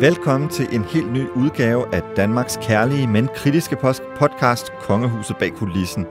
[0.00, 3.76] Velkommen til en helt ny udgave af Danmarks kærlige, men kritiske
[4.16, 6.06] podcast Kongehuset bag kulissen.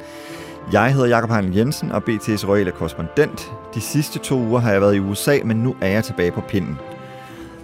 [0.71, 3.52] Jeg hedder Jakob Heinle Jensen og BT's royale korrespondent.
[3.73, 6.41] De sidste to uger har jeg været i USA, men nu er jeg tilbage på
[6.41, 6.77] pinden.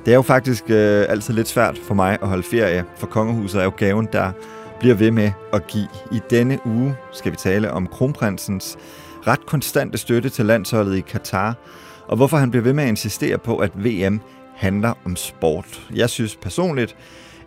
[0.06, 3.60] Det er jo faktisk øh, altid lidt svært for mig at holde ferie, for kongehuset
[3.60, 4.32] er jo gaven, der
[4.80, 5.88] bliver ved med at give.
[6.12, 8.78] I denne uge skal vi tale om kronprinsens
[9.28, 11.56] ret konstante støtte til landsholdet i Katar,
[12.08, 14.22] og hvorfor han bliver ved med at insistere på, at VM
[14.56, 15.82] handler om sport.
[15.94, 16.96] Jeg synes personligt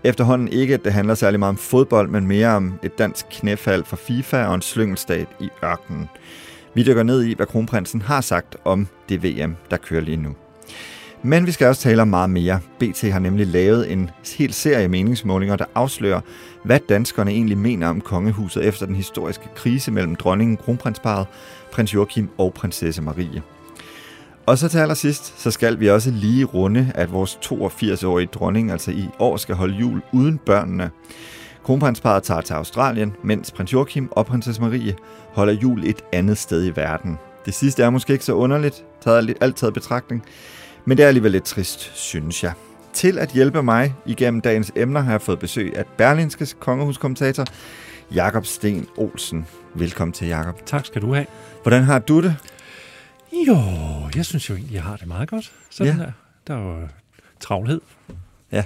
[0.05, 3.85] efterhånden ikke, at det handler særlig meget om fodbold, men mere om et dansk knæfald
[3.85, 6.09] for FIFA og en slyngelstat i ørkenen.
[6.75, 10.35] Vi dykker ned i, hvad kronprinsen har sagt om det VM, der kører lige nu.
[11.23, 12.61] Men vi skal også tale om meget mere.
[12.79, 16.21] BT har nemlig lavet en hel serie meningsmålinger, der afslører,
[16.65, 21.27] hvad danskerne egentlig mener om kongehuset efter den historiske krise mellem dronningen, kronprinsparet,
[21.73, 23.43] prins Joachim og prinsesse Marie.
[24.49, 28.91] Og så til allersidst, så skal vi også lige runde, at vores 82-årige dronning altså
[28.91, 30.91] i år skal holde jul uden børnene.
[31.65, 34.97] Kronprinsparet tager til Australien, mens prins Joachim og prinsesse Marie
[35.33, 37.19] holder jul et andet sted i verden.
[37.47, 40.25] Det sidste er måske ikke så underligt, taget alt taget betragtning,
[40.85, 42.53] men det er alligevel lidt trist, synes jeg.
[42.93, 47.45] Til at hjælpe mig igennem dagens emner har jeg fået besøg af Berlinskes kongehuskommentator,
[48.15, 49.47] Jakob Sten Olsen.
[49.75, 50.67] Velkommen til, Jakob.
[50.67, 51.27] Tak skal du have.
[51.63, 52.37] Hvordan har du det?
[53.33, 53.57] Jo,
[54.17, 55.53] jeg synes jo egentlig, jeg har det meget godt.
[55.71, 56.03] Sådan ja.
[56.03, 56.13] der.
[56.47, 56.89] Der er jo
[57.41, 57.81] travlhed.
[58.53, 58.65] Ja.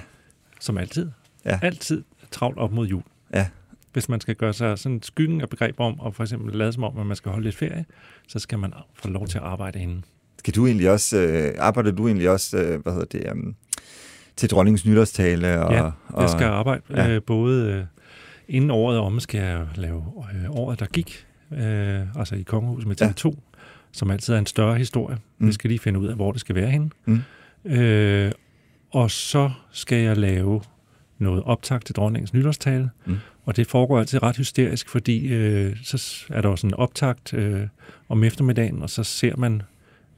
[0.59, 1.09] Som altid.
[1.45, 1.59] Ja.
[1.61, 3.03] Altid travlt op mod jul.
[3.33, 3.47] Ja.
[3.93, 6.83] Hvis man skal gøre sig sådan skyggen af begreb om, og for eksempel lade som
[6.83, 7.85] om, at man skal holde lidt ferie,
[8.27, 10.05] så skal man få lov til at arbejde inden.
[10.39, 13.55] Skal du egentlig også, øh, arbejder du egentlig også, øh, hvad hedder det, um,
[14.35, 15.61] til dronningens nytårstale?
[15.65, 15.89] Og, ja,
[16.21, 16.81] jeg skal arbejde.
[16.89, 17.09] Ja.
[17.09, 17.85] Øh, både øh,
[18.47, 23.01] inden året om, skal jeg lave øh, året, der gik, øh, altså i Kongehuset med
[23.01, 23.31] TV2, ja
[23.93, 25.17] som altid er en større historie.
[25.37, 25.47] Mm.
[25.47, 26.89] Vi skal lige finde ud af, hvor det skal være henne.
[27.05, 27.21] Mm.
[27.65, 28.31] Øh,
[28.91, 30.61] og så skal jeg lave
[31.17, 33.17] noget optag til dronningens nytårstale, mm.
[33.45, 37.67] og det foregår altid ret hysterisk, fordi øh, så er der også en optakt øh,
[38.09, 39.61] om eftermiddagen, og så ser man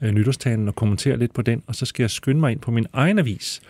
[0.01, 2.71] øh, nytårstalen og kommenterer lidt på den, og så skal jeg skynde mig ind på
[2.71, 3.61] min egen avis,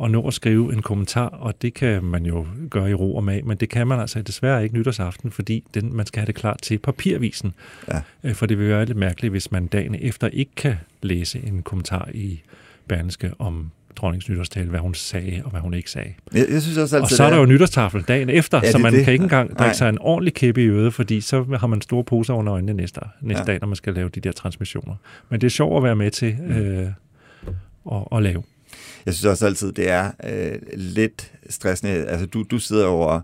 [0.00, 3.24] og nå at skrive en kommentar, og det kan man jo gøre i ro og
[3.24, 6.34] mag, men det kan man altså desværre ikke nytårsaften, fordi den, man skal have det
[6.34, 7.54] klart til papirvisen.
[7.88, 8.00] Ja.
[8.24, 11.62] Øh, for det vil være lidt mærkeligt, hvis man dagen efter ikke kan læse en
[11.62, 12.42] kommentar i
[12.88, 16.12] Berlingske om dronningens nytårstale, hvad hun sagde og hvad hun ikke sagde.
[16.34, 18.78] Jeg, jeg synes også altid, og så er der jo nytårstafel dagen efter, ja, så
[18.78, 19.04] man det.
[19.04, 22.04] kan ikke engang drikke sig en ordentlig kæppe i øret, fordi så har man store
[22.04, 23.44] poser under øjnene næste, næste ja.
[23.52, 24.94] dag, når man skal lave de der transmissioner.
[25.28, 26.50] Men det er sjovt at være med til mm.
[26.50, 26.88] øh,
[27.92, 28.42] at, at lave
[29.06, 31.92] jeg synes også altid, det er øh, lidt stressende.
[31.92, 33.22] Altså, du, du sidder jo og,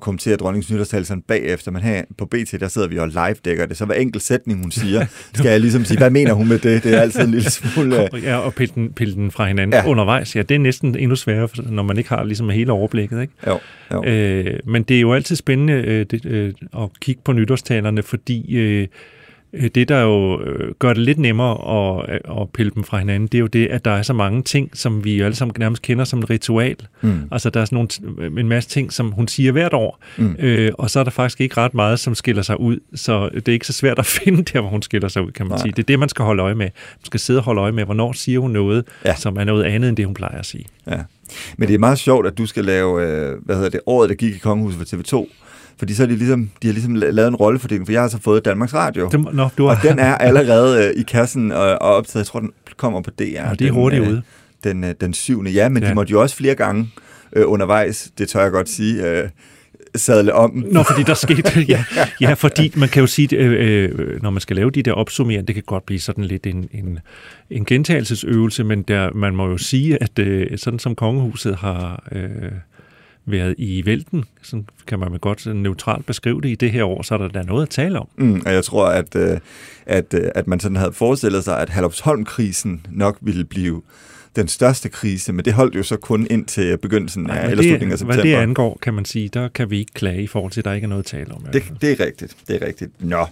[0.00, 3.76] kommenterer dronningens nytårstal sådan bagefter, men her på BT, der sidder vi og live-dækker det,
[3.76, 6.84] så hver enkelt sætning, hun siger, skal jeg ligesom sige, hvad mener hun med det?
[6.84, 8.08] Det er altid en lille smule...
[8.22, 9.90] Ja, og pille den, pille den fra hinanden ja.
[9.90, 10.36] undervejs.
[10.36, 13.32] Ja, det er næsten endnu sværere, når man ikke har ligesom hele overblikket, ikke?
[13.46, 13.58] Jo,
[13.92, 14.04] jo.
[14.04, 18.56] Øh, men det er jo altid spændende øh, det, øh, at kigge på nytårstalerne, fordi...
[18.56, 18.88] Øh, Øh,
[19.74, 21.52] det, der jo øh, gør det lidt nemmere
[22.00, 24.12] at, øh, at pille dem fra hinanden, det er jo det, at der er så
[24.12, 26.76] mange ting, som vi alle sammen nærmest kender som et ritual.
[27.00, 27.20] Mm.
[27.30, 27.88] Altså, der er sådan
[28.18, 30.36] nogle, en masse ting, som hun siger hvert år, mm.
[30.38, 33.48] øh, og så er der faktisk ikke ret meget, som skiller sig ud, så det
[33.48, 35.62] er ikke så svært at finde der, hvor hun skiller sig ud, kan man Nej.
[35.62, 35.72] sige.
[35.72, 36.66] Det er det, man skal holde øje med.
[36.66, 39.14] Man skal sidde og holde øje med, hvornår siger hun noget, ja.
[39.14, 40.64] som er noget andet, end det, hun plejer at sige.
[40.86, 40.98] Ja.
[41.56, 43.00] Men det er meget sjovt, at du skal lave,
[43.42, 45.28] hvad hedder det, året, der gik i Kongehuset for TV2,
[45.78, 48.18] fordi så er de ligesom, de har ligesom lavet en rollefordeling, for jeg har så
[48.20, 49.08] fået Danmarks Radio.
[49.08, 49.76] Det, no, du har...
[49.76, 52.24] Og den er allerede øh, i kassen og, og optaget.
[52.24, 53.22] Jeg tror, den kommer på DR.
[53.22, 54.22] Ja, det er hurtigt den, ude.
[54.64, 55.88] Den, øh, den syvende, ja, men ja.
[55.88, 56.90] de måtte jo også flere gange
[57.32, 59.28] øh, undervejs, det tør jeg godt sige, øh,
[59.96, 60.64] sadle om.
[60.70, 61.84] Nå, fordi der skete, ja,
[62.20, 65.46] ja, fordi man kan jo sige, øh, øh, når man skal lave de der opsummeringer,
[65.46, 66.98] det kan godt blive sådan lidt en, en,
[67.50, 72.04] en gentagelsesøvelse, men der, man må jo sige, at øh, sådan som kongehuset har...
[72.12, 72.52] Øh,
[73.26, 77.14] været i vælten, så kan man godt neutralt beskrive det i det her år, så
[77.14, 78.08] er der da noget at tale om.
[78.16, 79.38] Mm, og jeg tror, at, øh,
[79.86, 83.82] at, øh, at man sådan havde forestillet sig, at Halvopsholm-krisen nok ville blive
[84.36, 87.92] den største krise, men det holdt jo så kun ind til begyndelsen af, eller slutningen
[87.92, 88.14] af september.
[88.14, 90.64] Hvad det angår, kan man sige, der kan vi ikke klage i forhold til, at
[90.64, 91.42] der ikke er noget at tale om.
[91.52, 92.90] Det, det er rigtigt, det er rigtigt.
[92.98, 93.26] Nå.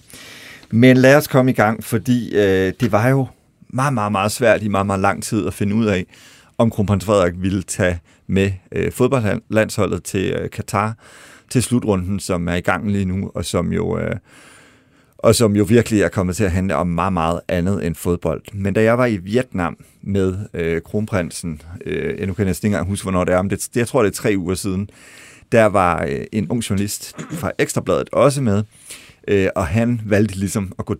[0.70, 3.26] Men lad os komme i gang, fordi øh, det var jo
[3.68, 6.06] meget, meget, meget svært i meget, meget lang tid at finde ud af,
[6.58, 10.96] om kronprins Frederik ville tage med øh, fodboldlandsholdet til øh, Katar
[11.50, 13.98] til slutrunden, som er i gang lige nu, og som jo...
[13.98, 14.16] Øh,
[15.18, 18.42] og som jo virkelig er kommet til at handle om meget, meget andet end fodbold.
[18.52, 22.74] Men da jeg var i Vietnam med øh, kronprinsen, øh, jeg nu kan næsten ikke
[22.74, 24.90] engang huske, hvornår det er, men det, jeg tror, det er tre uger siden,
[25.52, 28.62] der var øh, en ung journalist fra Ekstrabladet også med,
[29.28, 30.94] øh, og han valgte ligesom at gå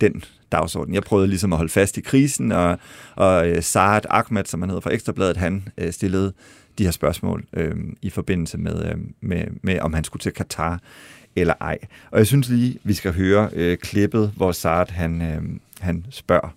[0.00, 0.94] den dagsorden.
[0.94, 2.78] Jeg prøvede ligesom at holde fast i krisen, og,
[3.16, 6.32] og øh, Saad Ahmed, som han hedder fra Ekstrabladet, han øh, stillede
[6.78, 10.80] de her spørgsmål øh, i forbindelse med, øh, med, med, om han skulle til Katar
[11.36, 11.78] eller ej.
[12.10, 15.42] Og jeg synes lige, vi skal høre øh, klippet, hvor Saad han, øh,
[15.80, 16.48] han spørger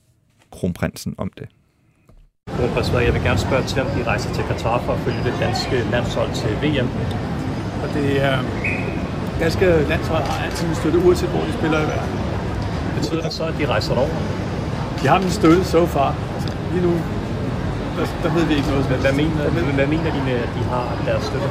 [0.52, 1.48] kronprinsen om det.
[2.50, 5.34] Kronprins jeg vil gerne spørge til, om de rejser til Katar for at følge det
[5.40, 6.90] danske landshold til VM.
[7.84, 8.36] Og det er,
[9.40, 12.16] danske landshold har altid en støtte, uanset hvor de spiller i verden.
[12.98, 14.16] Betyder det så, at de rejser derover?
[15.02, 16.12] De har en støtte so far.
[16.36, 16.94] Altså, lige nu,
[17.98, 18.84] der, der ved vi ikke noget.
[18.90, 21.50] Hvad, hvad, mener, hvad, hvad mener de med, at de har deres støtte?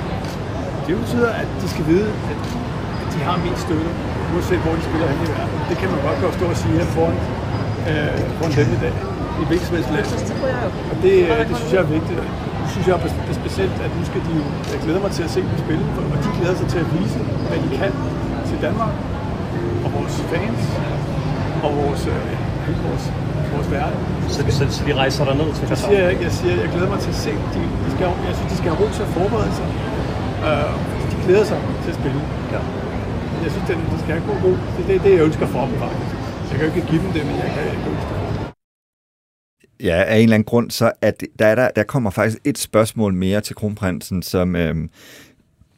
[0.86, 2.38] Det betyder, at de skal vide, at
[3.14, 3.90] de har min støtte,
[4.32, 5.56] uanset hvor de spiller hen i verden.
[5.70, 7.16] Det kan man godt godt stå og sige her foran,
[7.90, 8.94] øh, foran dem i dag.
[9.42, 10.06] I hvilket som helst land.
[10.92, 12.18] Og det, øh, det synes jeg er vigtigt.
[12.62, 12.94] Det synes jeg
[13.30, 15.84] er specielt, at nu skal de jo, jeg glæder mig til at se dem spille,
[16.12, 17.92] og de glæder sig til at vise, hvad de kan
[18.48, 18.94] til Danmark
[19.84, 20.62] og vores fans
[21.66, 23.04] og vores, øh, vores,
[23.52, 24.19] vores verden.
[24.34, 25.74] Så, så, så de rejser der ned til Katar?
[25.74, 27.32] Jeg siger jeg Jeg siger, jeg glæder mig til at se.
[27.54, 29.68] De, de skal, jeg synes, de skal have ro til at forberede sig.
[30.48, 30.70] Uh,
[31.10, 32.20] de glæder sig til at spille.
[32.54, 32.60] Ja
[33.42, 34.50] jeg synes, den, den skal have god ro.
[34.50, 36.16] Det er det, det, jeg ønsker for dem faktisk.
[36.50, 38.20] Jeg kan jo ikke give dem det, men jeg kan ikke ønske det
[39.80, 42.58] Ja, af en eller anden grund, så at der, er der, der kommer faktisk et
[42.58, 44.90] spørgsmål mere til kronprinsen, som, øhm,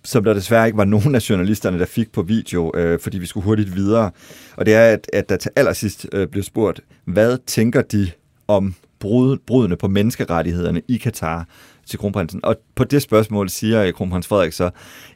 [0.04, 3.26] som der desværre ikke var nogen af journalisterne, der fik på video, øh, fordi vi
[3.26, 4.10] skulle hurtigt videre.
[4.56, 8.10] Og det er, at, at der til allersidst øh, blev spurgt, hvad tænker de
[8.48, 11.46] om brud, brudene på menneskerettighederne i Katar?
[11.86, 12.40] til kronprinsen.
[12.44, 14.70] Og på det spørgsmål siger kronprins Frederik så,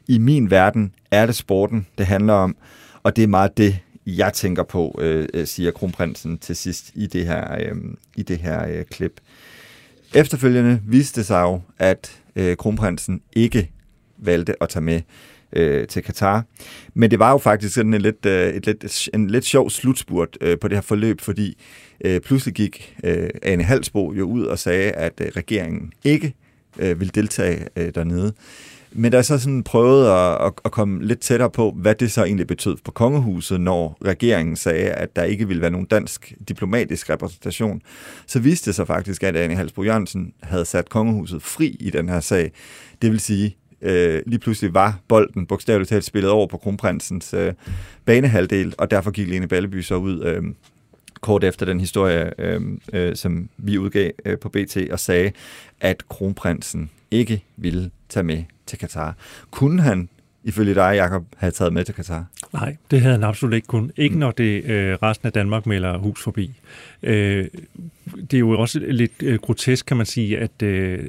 [0.07, 2.55] i min verden er det sporten, det handler om,
[3.03, 7.07] og det er meget det, jeg tænker på, øh, øh siger kronprinsen til sidst i
[7.07, 7.75] det her, øh,
[8.15, 9.21] i det her øh, klip.
[10.15, 13.71] Efterfølgende viste det sig jo, at øh, kronprinsen ikke
[14.17, 15.01] valgte at tage med
[15.53, 16.45] øh, til Katar.
[16.93, 20.37] Men det var jo faktisk sådan en lidt, øh, et lidt, en lidt sjov slutspurt
[20.41, 21.57] øh, på det her forløb, fordi
[22.05, 26.33] øh, pludselig gik øh, Anne Halsbo jo ud og sagde, at øh, regeringen ikke
[26.79, 28.33] øh, ville deltage øh, dernede.
[28.91, 32.11] Men der er så sådan prøvet at, at, at komme lidt tættere på, hvad det
[32.11, 36.33] så egentlig betød for kongehuset, når regeringen sagde, at der ikke ville være nogen dansk
[36.49, 37.81] diplomatisk repræsentation.
[38.27, 42.09] Så viste det sig faktisk, at Anne Halsbro Jørgensen havde sat kongehuset fri i den
[42.09, 42.51] her sag.
[43.01, 47.53] Det vil sige, øh, lige pludselig var bolden bogstaveligt talt spillet over på kronprinsens øh,
[48.05, 50.43] banehalvdel, og derfor gik Lene Balleby så ud øh,
[51.21, 52.61] kort efter den historie, øh,
[52.93, 55.31] øh, som vi udgav øh, på BT, og sagde,
[55.81, 59.15] at kronprinsen ikke ville tage med til Katar.
[59.51, 60.09] Kunne han
[60.43, 62.25] ifølge dig, Jacob, have taget med til Katar?
[62.53, 63.91] Nej, det havde han absolut ikke kun.
[63.97, 66.59] Ikke når det øh, resten af Danmark melder hus forbi.
[67.03, 67.47] Øh,
[68.31, 70.99] det er jo også lidt øh, grotesk, kan man sige, at øh,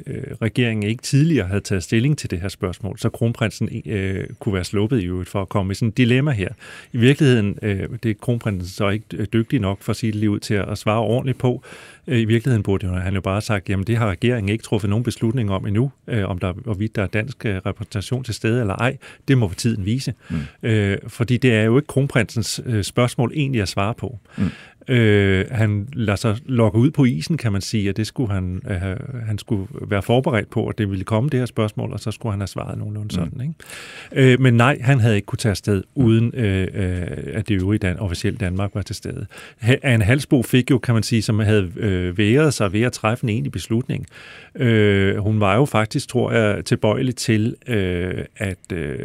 [0.42, 4.64] regeringen ikke tidligere havde taget stilling til det her spørgsmål, så kronprinsen øh, kunne være
[4.64, 6.48] sluppet i øvrigt for at komme i sådan et dilemma her.
[6.92, 10.78] I virkeligheden, øh, det er kronprinsen så ikke dygtig nok for lige ud til at,
[10.78, 11.62] svare ordentligt på.
[12.06, 15.04] Øh, I virkeligheden burde han jo bare sagt, jamen det har regeringen ikke truffet nogen
[15.04, 18.74] beslutning om endnu, øh, om der, hvorvidt der er dansk øh, repræsentation til stede eller
[18.74, 18.96] ej.
[19.28, 20.14] Det må tiden vise.
[20.30, 20.36] Mm.
[20.62, 24.18] Øh, fordi det er jo ikke kronprinsens øh, spørgsmål egentlig at svare på.
[24.38, 24.50] Mm.
[24.88, 28.62] Øh, han lader sig lokke ud på isen, kan man sige, og det skulle han,
[28.70, 32.10] øh, han skulle være forberedt på, at det ville komme det her spørgsmål, og så
[32.10, 33.10] skulle han have svaret nogenlunde mm.
[33.10, 33.40] sådan.
[33.40, 34.32] Ikke?
[34.32, 37.78] Øh, men nej, han havde ikke kunne tage afsted, uden øh, øh, at det øvrige
[37.78, 39.26] Dan, officielt Danmark var til stede.
[39.82, 43.24] Anne Halsbo fik jo, kan man sige, som havde øh, været sig ved at træffe
[43.24, 44.06] en egentlig beslutning.
[44.54, 48.98] Øh, hun var jo faktisk, tror jeg, tilbøjelig til øh, at øh,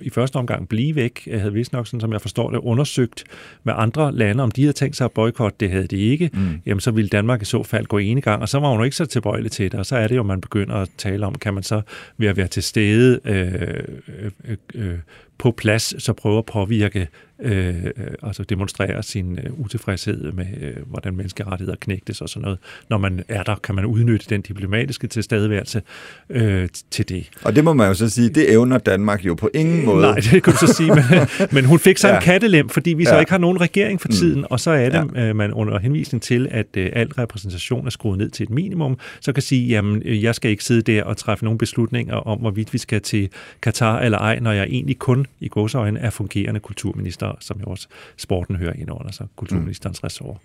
[0.00, 1.22] i første omgang blive væk.
[1.26, 3.24] Jeg havde vist nok, sådan som jeg forstår det, undersøgt
[3.64, 6.60] med andre lande, om de havde tænkt sig boykot, det havde de ikke, mm.
[6.66, 8.96] jamen så ville Danmark i så fald gå ene gang, og så var hun ikke
[8.96, 11.54] så tilbøjelig til det, og så er det jo, man begynder at tale om, kan
[11.54, 11.82] man så
[12.18, 14.98] ved at være til stede øh, øh, øh,
[15.44, 17.08] på plads, så prøve at påvirke
[17.42, 17.74] øh,
[18.22, 22.58] altså demonstrere sin øh, utilfredshed med, øh, hvordan menneskerettigheder knægtes og sådan noget.
[22.90, 25.82] Når man er der, kan man udnytte den diplomatiske tilstedeværelse
[26.30, 27.30] øh, til det.
[27.42, 30.02] Og det må man jo så sige, det evner Danmark jo på ingen måde.
[30.02, 31.04] Nej, det kan du så sige, men,
[31.54, 32.16] men hun fik så ja.
[32.16, 33.20] en kattelem, fordi vi så ja.
[33.20, 34.14] ikke har nogen regering for mm.
[34.14, 34.46] tiden, mm.
[34.50, 35.28] og så er det, ja.
[35.28, 38.98] øh, man under henvisning til, at øh, al repræsentation er skruet ned til et minimum,
[39.20, 42.38] så kan sige, jamen, øh, jeg skal ikke sidde der og træffe nogle beslutninger om,
[42.38, 43.28] hvorvidt vi skal til
[43.62, 47.88] Katar eller ej, når jeg egentlig kun i godsøjne er fungerende kulturminister, som jo også
[48.16, 50.06] sporten hører ind under, så kulturministerens mm.
[50.06, 50.36] ressort.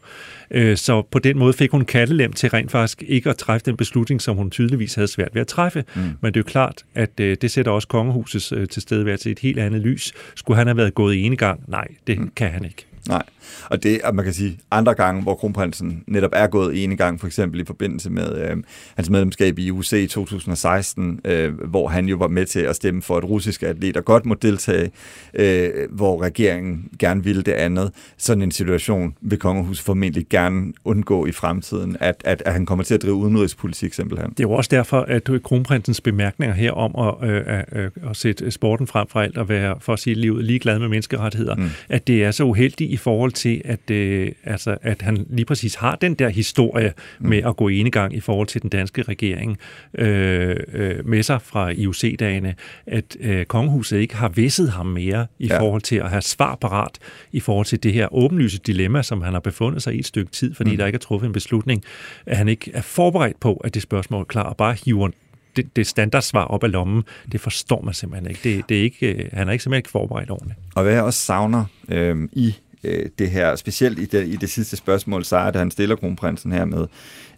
[0.52, 3.78] Øh, så på den måde fik hun kattelem til rent faktisk ikke at træffe den
[3.78, 5.84] beslutning, som hun tydeligvis havde svært ved at træffe.
[5.96, 6.02] Mm.
[6.02, 9.40] Men det er jo klart, at øh, det sætter også kongehusets øh, tilstedeværelse i et
[9.40, 10.14] helt andet lys.
[10.36, 11.64] Skulle han have været gået ene gang?
[11.68, 12.32] Nej, det mm.
[12.36, 12.86] kan han ikke.
[13.08, 13.24] Nej,
[13.70, 17.20] og det er, man kan sige, andre gange, hvor kronprinsen netop er gået ene gang,
[17.20, 18.58] for eksempel i forbindelse med øh,
[18.96, 23.02] hans medlemskab i UC i 2016, øh, hvor han jo var med til at stemme
[23.02, 24.92] for, at russiske atleter godt må deltage,
[25.34, 27.92] øh, hvor regeringen gerne ville det andet.
[28.18, 32.84] Sådan en situation vil kongehuset formentlig gerne undgå i fremtiden, at, at, at han kommer
[32.84, 34.30] til at drive udenrigspolitik simpelthen.
[34.30, 38.52] Det er jo også derfor, at kronprinsens bemærkninger her om at, øh, at, at sætte
[38.52, 41.70] sporten frem for alt og være, for at sige livet, ligeglad med menneskerettigheder, mm.
[41.90, 45.76] at det er så uheldigt i forhold til, at, øh, altså, at han lige præcis
[45.76, 47.30] har den der historie mm.
[47.30, 49.58] med at gå enegang i forhold til den danske regering
[49.94, 52.56] øh, øh, med sig fra IOC-dagene,
[52.86, 55.60] at øh, kongehuset ikke har visset ham mere i ja.
[55.60, 56.98] forhold til at have svar parat
[57.32, 60.32] i forhold til det her åbenlyse dilemma, som han har befundet sig i et stykke
[60.32, 60.78] tid, fordi mm.
[60.78, 61.84] der ikke er truffet en beslutning,
[62.26, 65.10] at han ikke er forberedt på, at det spørgsmål er klar, og bare hiver
[65.56, 68.58] det, det standardsvar op af lommen, det forstår man simpelthen ikke.
[68.58, 70.60] Det, det er ikke øh, han er ikke simpelthen ikke forberedt ordentligt.
[70.76, 74.50] Og hvad jeg også savner øh, i øh, det her, specielt i det, i det
[74.50, 76.88] sidste spørgsmål, Sara, da han stiller kronprinsen her med,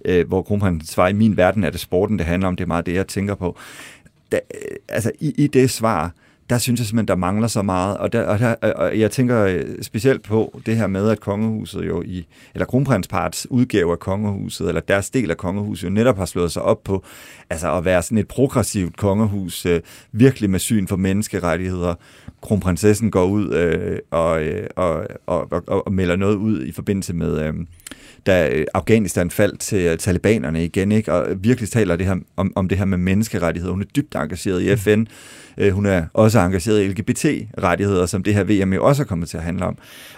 [0.06, 2.68] øh, hvor kronprinsen svarer, i min verden er det sporten, det handler om, det er
[2.68, 3.58] meget det, jeg tænker på.
[4.32, 6.14] Da, øh, altså i, i det svar,
[6.52, 7.98] der synes jeg simpelthen, der mangler så meget.
[7.98, 11.88] Og, der, og, der, og jeg tænker øh, specielt på det her med, at kongehuset
[11.88, 16.26] jo i, eller kronprinsparts udgave af kongehuset, eller deres del af kongehuset, jo netop har
[16.26, 17.04] slået sig op på
[17.50, 19.82] altså at være sådan et progressivt kongehus, øh,
[20.12, 21.96] virkelig med syn for menneskerettigheder.
[22.42, 27.14] Kronprinsessen går ud øh, og, øh, og, og, og, og melder noget ud i forbindelse
[27.14, 27.40] med...
[27.40, 27.54] Øh,
[28.26, 31.14] da Afghanistan faldt til talibanerne igen, ikke?
[31.14, 33.74] og virkelig taler det her, om, om det her med menneskerettigheder.
[33.74, 35.06] Hun er dybt engageret i FN.
[35.58, 39.30] Øh, hun er også engageret i LGBT-rettigheder, som det her VM jo også er kommet
[39.30, 39.78] til at handle om.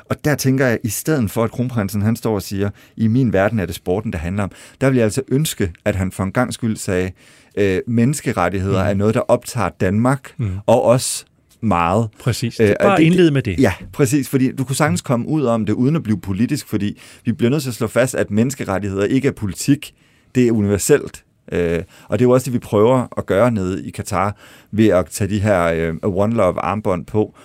[0.09, 3.33] Og der tænker jeg, i stedet for at kronprinsen han står og siger, i min
[3.33, 4.51] verden er det sporten, der handler om,
[4.81, 7.11] der vil jeg altså ønske, at han for en gang skyld sagde,
[7.57, 8.89] øh, menneskerettigheder mm.
[8.89, 10.51] er noget, der optager Danmark, mm.
[10.65, 11.25] og også
[11.63, 12.09] meget.
[12.19, 12.55] Præcis.
[12.55, 13.59] Det er bare det, indlede med det.
[13.59, 14.29] Ja, præcis.
[14.29, 17.49] Fordi du kunne sagtens komme ud om det, uden at blive politisk, fordi vi bliver
[17.49, 19.93] nødt til at slå fast, at menneskerettigheder ikke er politik.
[20.35, 21.23] Det er universelt.
[21.51, 24.37] Øh, og det er jo også det, vi prøver at gøre nede i Katar,
[24.71, 27.35] ved at tage de her øh, One Love armbånd på.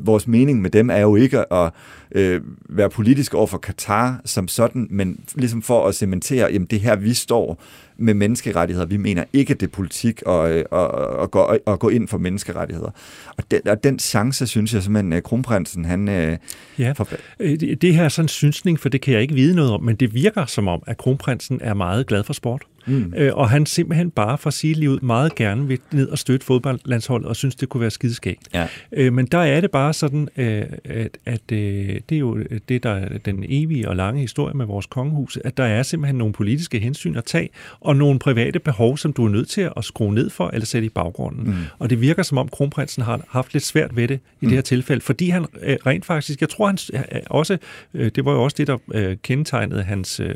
[0.00, 1.72] Vores mening med dem er jo ikke at
[2.12, 6.80] øh, være politisk over for Katar som sådan, men ligesom for at cementere, jamen det
[6.80, 7.62] her vi står
[7.98, 8.86] med menneskerettigheder.
[8.86, 12.18] Vi mener ikke, det er politik at, at, at, at, gå, at gå ind for
[12.18, 12.90] menneskerettigheder.
[13.36, 16.08] Og den, og den chance, synes jeg simpelthen, at kronprinsen, han...
[16.08, 16.36] Øh,
[16.78, 17.08] ja, for...
[17.40, 19.82] Øh, det, her er sådan en synsning, for det kan jeg ikke vide noget om,
[19.82, 22.62] men det virker som om, at kronprinsen er meget glad for sport.
[22.86, 23.12] Mm.
[23.16, 27.28] Øh, og han simpelthen bare for sige livet meget gerne vil ned og støtte fodboldlandsholdet
[27.28, 28.48] og synes, det kunne være skideskægt.
[28.54, 28.68] Ja.
[28.92, 32.38] Øh, men der er det bare sådan, øh, at, at øh, det er jo
[32.68, 36.18] det, der er den evige og lange historie med vores kongehus, at der er simpelthen
[36.18, 37.48] nogle politiske hensyn at tage,
[37.80, 40.86] og nogle private behov, som du er nødt til at skrue ned for, eller sætte
[40.86, 41.44] i baggrunden.
[41.46, 41.54] Mm.
[41.78, 44.48] Og det virker som om kronprinsen har haft lidt svært ved det i mm.
[44.48, 47.58] det her tilfælde, fordi han øh, rent faktisk, jeg tror han øh, også,
[47.94, 50.20] øh, det var jo også det, der øh, kendetegnede hans...
[50.20, 50.34] Øh,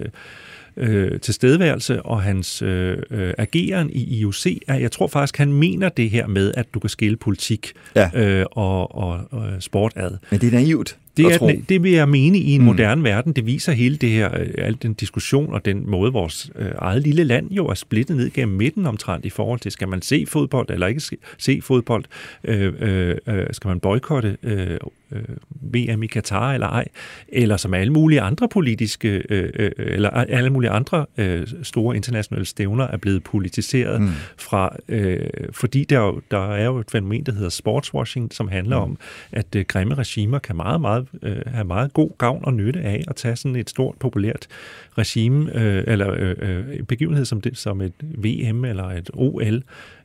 [0.76, 5.88] øh, tilstedeværelse og hans øh, øh, ageren i IOC, er, jeg tror faktisk, han mener
[5.88, 8.10] det her med, at du kan skille politik ja.
[8.14, 10.16] øh, og, og, og sport ad.
[10.30, 10.96] Men det er naivt.
[11.16, 12.66] Det, er, det vil jeg mene i en mm.
[12.66, 13.32] moderne verden.
[13.32, 17.02] Det viser hele det her, øh, al den diskussion og den måde, vores øh, eget
[17.02, 20.26] lille land jo er splittet ned gennem midten omtrent i forhold til, skal man se
[20.28, 21.02] fodbold eller ikke
[21.38, 22.04] se fodbold?
[22.44, 24.78] Øh, øh, øh skal man boykotte øh,
[25.12, 25.22] øh,
[25.60, 26.88] VM i Katar eller ej?
[27.28, 32.44] Eller som alle mulige andre politiske, øh, øh, eller alle mulige andre øh, store internationale
[32.44, 34.08] stævner er blevet politiseret mm.
[34.38, 38.82] fra, øh, fordi der, der er jo et fænomen, der hedder sportswashing, som handler mm.
[38.82, 38.98] om,
[39.32, 43.04] at øh, grimme regimer kan meget, meget øh, have meget god gavn og nytte af
[43.08, 44.46] at tage sådan et stort, populært
[44.98, 49.62] regime, øh, eller øh, øh, begivenhed som, det, som et VM eller et OL,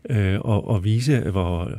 [0.10, 1.72] øh, og, og vise, hvor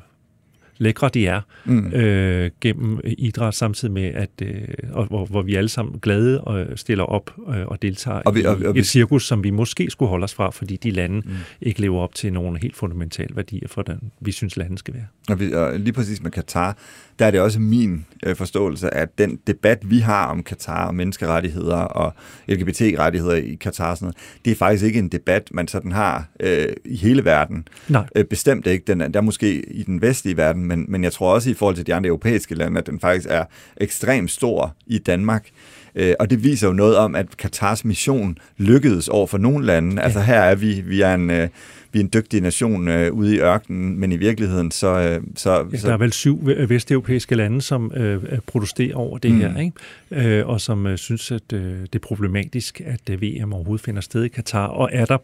[0.78, 1.92] lækre de er mm.
[1.92, 6.78] øh, gennem idræt, samtidig med, at øh, og, hvor, hvor vi alle sammen glade og
[6.78, 9.90] stiller op øh, og deltager og vi, og, og, i et cirkus, som vi måske
[9.90, 11.32] skulle holde os fra, fordi de lande mm.
[11.60, 15.06] ikke lever op til nogle helt fundamentale værdier for den, vi synes, landet skal være.
[15.28, 16.76] Og, vi, og lige præcis med Katar,
[17.18, 20.94] der er det også min øh, forståelse, at den debat, vi har om Katar og
[20.94, 22.14] menneskerettigheder og
[22.48, 26.68] LGBT-rettigheder i Katar, sådan noget, det er faktisk ikke en debat, man sådan har øh,
[26.84, 27.68] i hele verden.
[27.88, 28.06] Nej.
[28.16, 28.84] Øh, bestemt ikke.
[28.86, 31.54] Den er, der er måske i den vestlige verden, men, men jeg tror også i
[31.54, 33.44] forhold til de andre europæiske lande, at den faktisk er
[33.76, 35.48] ekstremt stor i Danmark.
[35.94, 39.96] Øh, og det viser jo noget om, at Katars mission lykkedes over for nogle lande.
[39.96, 40.02] Ja.
[40.02, 41.30] Altså her er vi, vi er en...
[41.30, 41.48] Øh,
[41.92, 44.86] vi er en dygtig nation øh, ude i ørkenen, men i virkeligheden så...
[44.86, 49.40] Øh, så, ja, der er vel syv vesteuropæiske lande, som øh, protesterer over det mm.
[49.40, 50.38] her, ikke?
[50.38, 54.00] Øh, og som øh, synes, at øh, det er problematisk, at øh, VM overhovedet finder
[54.00, 55.18] sted i Katar, og er der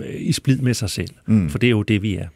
[0.00, 1.48] øh, i splid med sig selv, mm.
[1.48, 2.26] for det er jo det, vi er.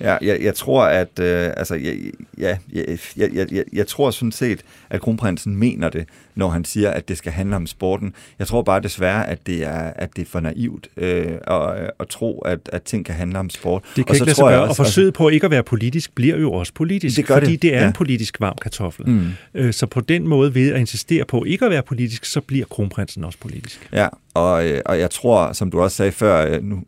[0.00, 1.96] Ja, jeg, jeg tror, at øh, altså, jeg,
[2.38, 6.90] ja, jeg, jeg, jeg, jeg tror sådan set, at kronprinsen mener det, når han siger,
[6.90, 8.14] at det skal handle om sporten.
[8.38, 12.08] Jeg tror bare desværre, at det er, at det er for naivt øh, at, at
[12.08, 13.82] tro, at, at ting kan handle om sport.
[13.82, 15.62] Det kan og ikke lade sig gøre, også, og forsøget altså, på ikke at være
[15.62, 17.86] politisk bliver jo også politisk, det gør fordi det, det er ja.
[17.86, 19.08] en politisk varm kartoffel.
[19.08, 19.28] Mm.
[19.54, 22.66] Øh, så på den måde, ved at insistere på ikke at være politisk, så bliver
[22.66, 23.88] kronprinsen også politisk.
[23.92, 26.82] Ja, og, øh, og jeg tror, som du også sagde før, øh, nu,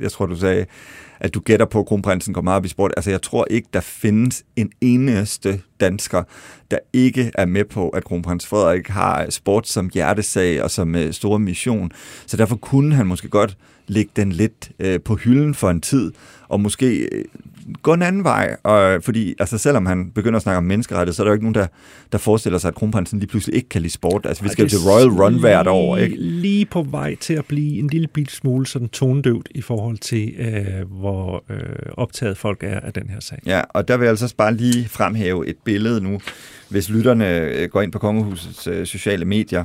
[0.00, 0.66] jeg tror, du sagde,
[1.20, 2.92] at du gætter på, at kronprinsen går meget op i sport.
[2.96, 6.22] Altså, jeg tror ikke, der findes en eneste dansker,
[6.70, 11.12] der ikke er med på, at kronprins Frederik har sport som hjertesag og som øh,
[11.12, 11.92] stor mission.
[12.26, 13.56] Så derfor kunne han måske godt
[13.86, 16.12] lægge den lidt øh, på hylden for en tid,
[16.48, 17.24] og måske øh,
[17.82, 18.56] gå en anden vej.
[18.62, 21.44] Og, fordi altså, selvom han begynder at snakke om menneskerettighed, så er der jo ikke
[21.44, 21.66] nogen, der,
[22.12, 24.26] der forestiller sig, at kronprinsen lige pludselig ikke kan lide sport.
[24.26, 26.16] Altså, vi skal til Royal Run hvert år, ikke?
[26.16, 30.34] Lige på vej til at blive en lille bit smule sådan tondøvt i forhold til,
[30.38, 31.58] øh, hvor øh,
[31.92, 33.38] optaget folk er af den her sag.
[33.46, 36.20] Ja, og der vil jeg altså bare lige fremhæve et billede nu,
[36.68, 39.64] hvis lytterne øh, går ind på Kongehusets øh, sociale medier,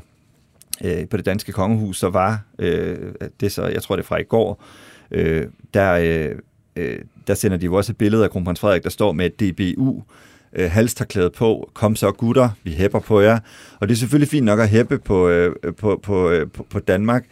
[0.83, 2.97] øh, på det danske kongehus, så var øh,
[3.39, 4.63] det så, jeg tror det er fra i går,
[5.11, 6.35] øh, der, øh,
[6.75, 10.03] øh, der sender de jo også et billede af kronprins Frederik, der står med DBU,
[10.53, 13.39] øh, halsterklædet på, kom så gutter, vi hæpper på jer.
[13.79, 16.79] Og det er selvfølgelig fint nok at hæppe på, øh, på, på, øh, på, på
[16.79, 17.25] Danmark,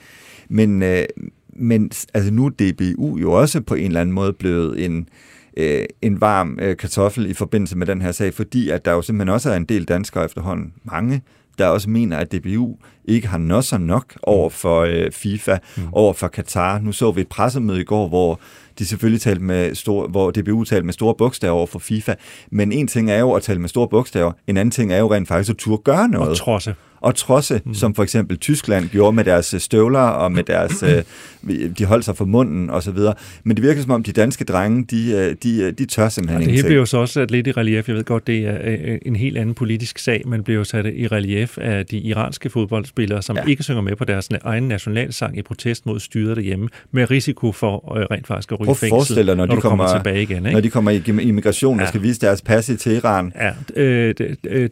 [0.50, 1.06] men, øh,
[1.54, 5.10] men altså nu er DBU jo også på en eller anden måde blevet en,
[5.58, 9.02] øh, en varm øh, kartoffel i forbindelse med den her sag, fordi at der jo
[9.02, 11.22] simpelthen også er en del danskere efterhånden, mange,
[11.58, 15.84] der også mener, at DBU ikke har nosser nok over for øh, FIFA, mm.
[15.92, 16.80] over for Katar.
[16.80, 18.40] Nu så vi et pressemøde i går, hvor
[18.80, 22.14] de selvfølgelig talte med store, hvor DBU talte med store bogstaver over for FIFA.
[22.52, 25.14] Men en ting er jo at tale med store bogstaver, en anden ting er jo
[25.14, 26.30] rent faktisk at turde gøre noget.
[26.30, 27.74] Og trodse og trodse, mm.
[27.74, 32.06] som for eksempel Tyskland gjorde med deres øh, støvler og med deres, øh, de holdt
[32.06, 33.14] sig for munden og så videre.
[33.44, 36.48] Men det virker som om de danske drenge, de, øh, de, de tør simpelthen ja,
[36.48, 37.88] Det her bliver jo så også lidt i relief.
[37.88, 41.08] Jeg ved godt, det er en helt anden politisk sag, men bliver jo sat i
[41.08, 43.44] relief af de iranske fodboldspillere, som ja.
[43.44, 47.98] ikke synger med på deres egen nationalsang i protest mod styret derhjemme, med risiko for
[48.12, 50.38] rent faktisk at ryge fængsel, når, når de kommer, kommer tilbage igen.
[50.38, 50.52] Ikke?
[50.52, 51.82] Når de kommer i immigration ja.
[51.82, 53.34] og skal vise deres pas i Teheran.
[53.36, 54.16] Ja, øh,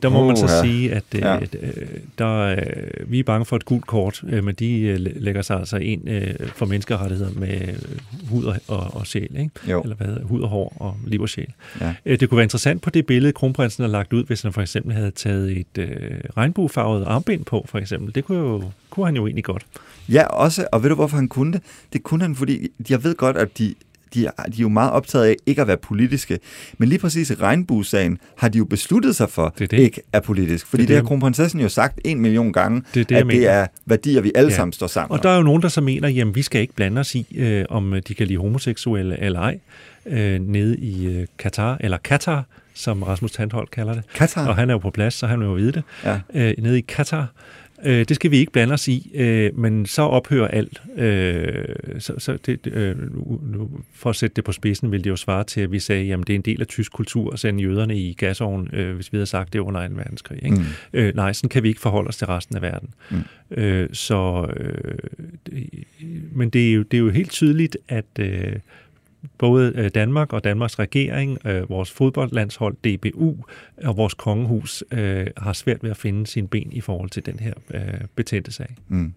[0.02, 0.62] der må uh, man så ja.
[0.62, 1.40] sige, at ja
[2.18, 2.58] der, øh,
[3.12, 6.10] vi er bange for et gult kort, øh, men de øh, lægger sig altså ind
[6.10, 9.50] øh, for menneskerettigheder med øh, hud og, og, og sjæl, ikke?
[9.70, 9.82] Jo.
[9.82, 11.54] eller hvad hud og hår og liv og sjæl.
[11.82, 11.94] Ja.
[12.06, 14.62] Øh, det kunne være interessant på det billede, kronprinsen har lagt ud, hvis han for
[14.62, 15.88] eksempel havde taget et øh,
[16.38, 18.16] regnbuefarvet armbind på, for eksempel.
[18.16, 19.66] Det kunne, jo, kunne han jo egentlig godt.
[20.10, 21.62] Ja, også, og ved du hvorfor han kunne det?
[21.94, 23.76] Det kunne han, fordi jeg ved godt, at de
[24.14, 26.40] de, de er jo meget optaget af ikke at være politiske.
[26.78, 29.80] Men lige præcis regnbuesagen har de jo besluttet sig for det det.
[29.80, 30.66] ikke er politisk.
[30.66, 33.48] Fordi det, det, det har kronprinsessen jo sagt en million gange, det, det, at det
[33.48, 34.56] er værdier, vi alle ja.
[34.56, 36.74] sammen står sammen Og der er jo nogen, der så mener, jamen vi skal ikke
[36.74, 39.60] blande os i, øh, om de kan lide homoseksuelle eller ej,
[40.06, 44.04] øh, nede i øh, Katar, eller Katar, som Rasmus Tandholt kalder det.
[44.14, 44.48] Katar.
[44.48, 45.84] Og han er jo på plads, så han vil jo vide det.
[46.04, 46.20] Ja.
[46.34, 47.28] Øh, nede i Katar.
[47.86, 50.82] Øh, det skal vi ikke blande os i, øh, men så ophører alt.
[50.98, 51.66] Øh,
[52.00, 52.96] så, så det, øh,
[53.52, 56.14] nu, for at sætte det på spidsen, vil det jo svare til, at vi sagde,
[56.14, 59.14] at det er en del af tysk kultur at sende jøderne i gasovnen, øh, hvis
[59.14, 59.94] vi havde sagt det under 2.
[59.96, 60.44] verdenskrig.
[60.44, 60.58] Ikke?
[60.58, 60.64] Mm.
[60.94, 62.90] Øh, nej, sådan kan vi ikke forholde os til resten af verden.
[63.12, 63.18] Mm.
[63.52, 64.98] Øh, så, øh,
[65.46, 65.70] det,
[66.32, 68.54] men det er, jo, det er jo helt tydeligt, at øh,
[69.38, 73.36] både øh, Danmark og Danmarks regering, øh, vores fodboldlandshold DBU
[73.84, 77.40] og vores kongehus øh, har svært ved at finde sin ben i forhold til den
[77.40, 77.82] her øh,
[78.16, 78.76] betændte sag.
[78.88, 79.14] Mm.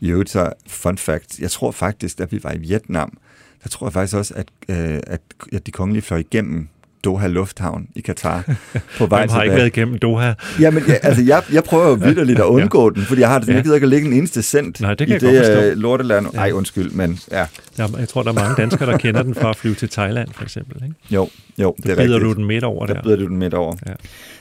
[0.00, 3.18] I øvrigt så, fun fact, jeg tror faktisk, at vi var i Vietnam,
[3.62, 5.20] der tror jeg faktisk også, at, øh, at,
[5.52, 6.68] at de kongelige fløj igennem
[7.04, 8.56] Doha Lufthavn i Katar.
[8.98, 10.32] På vej har ikke været igennem Doha.
[10.60, 12.94] Jamen, ja, altså, jeg, jeg prøver jo vidderligt at undgå ja.
[12.94, 13.56] den, fordi jeg har det sådan, ja.
[13.56, 16.26] jeg gider ikke at lægge en eneste cent Nej, det kan i det uh, lorteland.
[16.32, 16.38] Ja.
[16.38, 17.46] Ej, undskyld, men ja.
[17.78, 17.86] ja.
[17.98, 20.42] Jeg tror, der er mange danskere, der kender den fra at flyve til Thailand, for
[20.42, 20.82] eksempel.
[20.84, 20.94] Ikke?
[21.10, 22.20] Jo, jo, det der er rigtigt.
[22.20, 22.94] du den midt over der.
[22.94, 23.76] Der bider du den midt over.
[23.86, 23.92] Ja.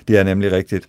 [0.08, 0.88] Det er nemlig rigtigt.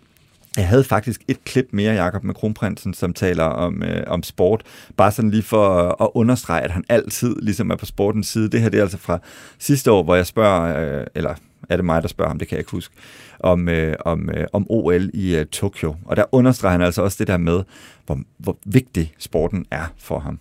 [0.56, 4.62] Jeg havde faktisk et klip mere, Jakob med kronprinsen, som taler om, øh, om sport.
[4.96, 8.50] Bare sådan lige for at, at understrege, at han altid ligesom er på sportens side.
[8.50, 9.18] Det her det er altså fra
[9.58, 11.34] sidste år, hvor jeg spørger, øh, eller
[11.68, 12.94] er det mig, der spørger ham, det kan jeg ikke huske,
[13.40, 15.94] om, øh, om, øh, om OL i øh, Tokyo.
[16.04, 17.62] Og der understreger han altså også det der med,
[18.06, 20.38] hvor, hvor vigtig sporten er for ham.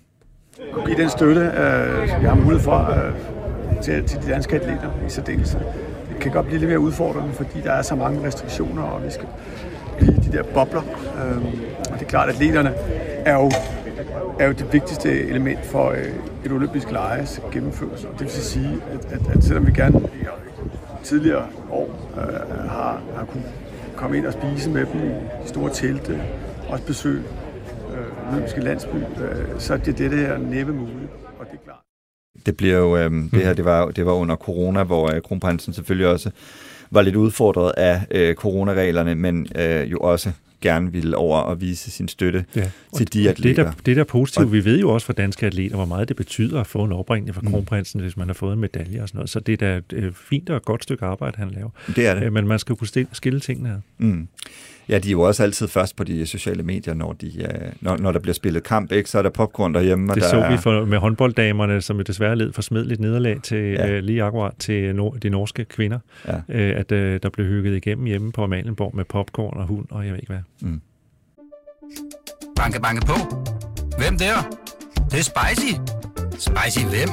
[0.89, 3.13] I den støtte, øh, vi har mulighed for øh,
[3.83, 5.59] til, til de danske atleter i særdeleshed,
[6.09, 9.11] det kan godt blive lidt mere udfordrende, fordi der er så mange restriktioner, og vi
[9.11, 9.27] skal
[9.97, 10.81] blive de der bobler.
[10.81, 11.37] Øh,
[11.91, 12.73] og det er klart, at atleterne
[13.25, 13.51] er jo,
[14.39, 16.05] er jo det vigtigste element for øh,
[16.45, 18.07] et olympisk lejes gennemførelse.
[18.07, 20.01] Og det vil sige, at, at, at selvom vi gerne
[21.03, 23.43] tidligere år øh, har, har kunne
[23.95, 26.21] komme ind og spise med dem i de store telte,
[26.69, 27.23] også besøge
[27.93, 31.77] øh, olympiske landsby, øh, så er det det her næppe muligt, og det er klart.
[32.45, 35.73] Det bliver jo, øh, det her, det var, det var under corona, hvor øh, kronprinsen
[35.73, 36.31] selvfølgelig også
[36.91, 40.31] var lidt udfordret af øh, coronareglerne, men øh, jo også
[40.61, 42.71] gerne ville over og vise sin støtte ja.
[42.95, 43.63] til de atleter.
[43.63, 46.07] Det der, det der positivt, og, vi ved jo også for danske atleter, hvor meget
[46.07, 47.51] det betyder at få en opringning fra mm.
[47.51, 49.29] kronprinsen, hvis man har fået en medalje og sådan noget.
[49.29, 51.69] Så det er da et øh, fint og godt stykke arbejde, han laver.
[51.95, 52.23] Det er det.
[52.23, 53.79] Øh, men man skal kunne skille tingene her.
[53.97, 54.27] Mm.
[54.89, 57.97] Ja, de er jo også altid først på de sociale medier, når, de, uh, når,
[57.97, 59.09] når der bliver spillet kamp, ikke?
[59.09, 60.13] så er der popcorn derhjemme.
[60.13, 60.51] Det der så er...
[60.51, 63.97] vi for, med håndbolddamerne, som jo desværre led for smedeligt nederlag til ja.
[63.97, 66.35] uh, lige akkurat til nor- de norske kvinder, ja.
[66.35, 70.05] uh, at uh, der blev hygget igennem hjemme på Amalienborg med popcorn og hund, og
[70.05, 70.69] jeg ved ikke hvad.
[70.69, 70.81] Mm.
[72.55, 73.15] Banke, banke på.
[73.97, 74.35] Hvem der?
[74.95, 75.73] Det, det er spicy.
[76.31, 77.09] Spicy hvem?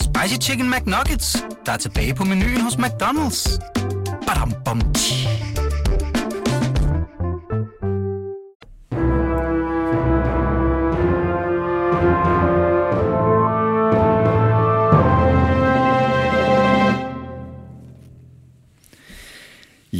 [0.00, 3.60] Spicy Chicken McNuggets, der er tilbage på menuen hos McDonald's.
[4.26, 5.49] Badum, bom, tji.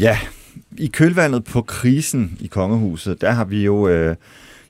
[0.00, 0.18] Ja,
[0.78, 4.16] i kølvandet på krisen i kongehuset, der har vi jo øh,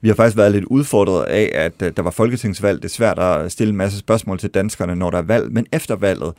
[0.00, 2.82] vi har faktisk været lidt udfordret af, at øh, der var folketingsvalg.
[2.82, 5.52] Det er svært at stille en masse spørgsmål til danskerne, når der er valg.
[5.52, 6.32] Men efter valget,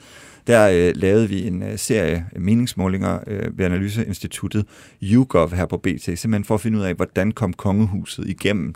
[0.48, 4.66] der øh, lavede vi en øh, serie meningsmålinger øh, ved Analyseinstituttet
[5.04, 8.74] YouGov her på BT, simpelthen for at finde ud af, hvordan kom kongehuset igennem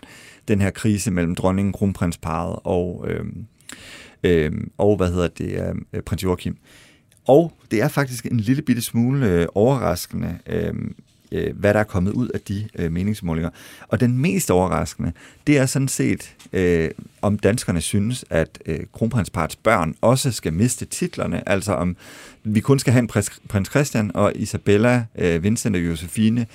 [0.48, 3.24] den her krise mellem dronningen, kronprinsparet og, øh,
[4.24, 6.56] øh, og hvad hedder det, øh, prins Joachim.
[7.26, 10.74] Og det er faktisk en lille bitte smule øh, overraskende, øh,
[11.32, 13.50] øh, hvad der er kommet ud af de øh, meningsmålinger.
[13.88, 15.12] Og den mest overraskende,
[15.46, 16.90] det er sådan set, øh,
[17.22, 21.96] om danskerne synes, at øh, kronprinsparts børn også skal miste titlerne, altså om
[22.44, 26.46] vi kun skal have en prins, prins Christian og Isabella, øh, Vincent og Josefine,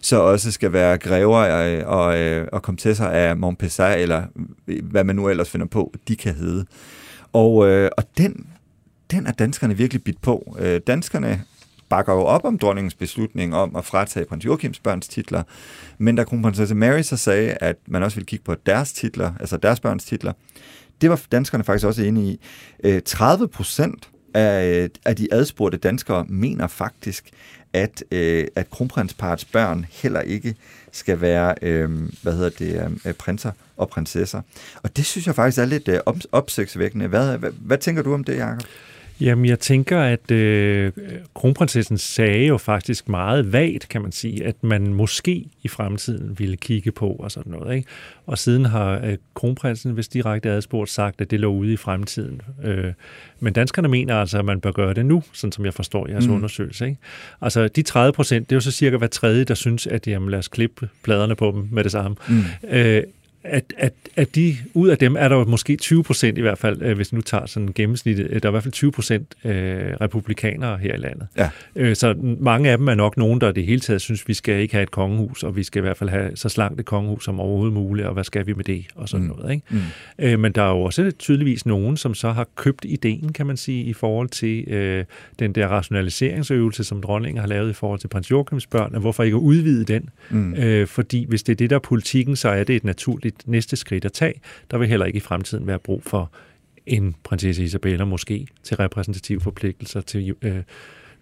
[0.00, 4.22] så også skal være grever og, øh, og, øh, og komtesser af Montpessar, eller
[4.68, 6.66] øh, hvad man nu ellers finder på, de kan hedde.
[7.32, 8.46] Og, øh, og den
[9.10, 10.56] den er danskerne virkelig bidt på.
[10.58, 11.44] Øh, danskerne
[11.88, 15.42] bakker jo op om dronningens beslutning om at fratage prins Joachims børns titler,
[15.98, 19.56] men da kronprinsesse Mary så sagde, at man også ville kigge på deres titler, altså
[19.56, 20.32] deres børns titler,
[21.00, 22.40] det var danskerne faktisk også enige i.
[22.84, 27.30] Øh, 30 procent af, af de adspurgte danskere mener faktisk,
[27.72, 30.54] at, øh, at kronprinsparets børn heller ikke
[30.92, 31.90] skal være, øh,
[32.22, 34.40] hvad hedder det, øh, prinser og prinsesser.
[34.82, 36.00] Og det synes jeg faktisk er lidt øh,
[36.32, 37.06] opsigtsvækkende.
[37.06, 38.62] Hvad, hvad, hvad tænker du om det, Jacob?
[39.20, 40.92] Jamen, jeg tænker, at øh,
[41.34, 46.56] kronprinsessen sagde jo faktisk meget vagt, kan man sige, at man måske i fremtiden ville
[46.56, 47.76] kigge på og sådan noget.
[47.76, 47.88] Ikke?
[48.26, 52.40] Og siden har øh, kronprinsen, hvis direkte adspurgt, sagt, at det lå ude i fremtiden.
[52.64, 52.92] Øh,
[53.40, 56.26] men danskerne mener altså, at man bør gøre det nu, sådan som jeg forstår jeres
[56.26, 56.34] mm.
[56.34, 56.86] undersøgelse.
[56.86, 56.98] Ikke?
[57.40, 60.30] Altså, de 30 procent, det er jo så cirka hver tredje, der synes, at jamen,
[60.30, 62.16] lad os klippe pladerne på dem med det samme.
[62.28, 62.42] Mm.
[62.70, 63.02] Øh,
[63.50, 66.82] at, at, at de, ud af dem er der måske 20 procent i hvert fald,
[66.82, 69.34] øh, hvis vi nu tager sådan gennemsnittet, øh, der er i hvert fald 20 procent
[69.44, 69.52] øh,
[70.00, 71.26] republikanere her i landet.
[71.36, 71.50] Ja.
[71.76, 74.60] Øh, så mange af dem er nok nogen, der det hele taget synes, vi skal
[74.60, 77.24] ikke have et kongehus, og vi skal i hvert fald have så slankt et kongehus
[77.24, 79.32] som overhovedet muligt, og hvad skal vi med det, og sådan mm.
[79.36, 79.52] noget.
[79.52, 79.66] Ikke?
[79.70, 79.78] Mm.
[80.18, 83.56] Øh, men der er jo også tydeligvis nogen, som så har købt ideen, kan man
[83.56, 85.04] sige, i forhold til øh,
[85.38, 89.22] den der rationaliseringsøvelse, som dronningen har lavet i forhold til prins Joachims børn, og hvorfor
[89.22, 90.08] ikke udvide den?
[90.30, 90.54] Mm.
[90.54, 93.76] Øh, fordi hvis det er det, der er politikken, så er det et naturligt næste
[93.76, 94.34] skridt at tage.
[94.70, 96.30] Der vil heller ikke i fremtiden være brug for
[96.86, 100.62] en prinsesse Isabella måske til repræsentative forpligtelser til øh,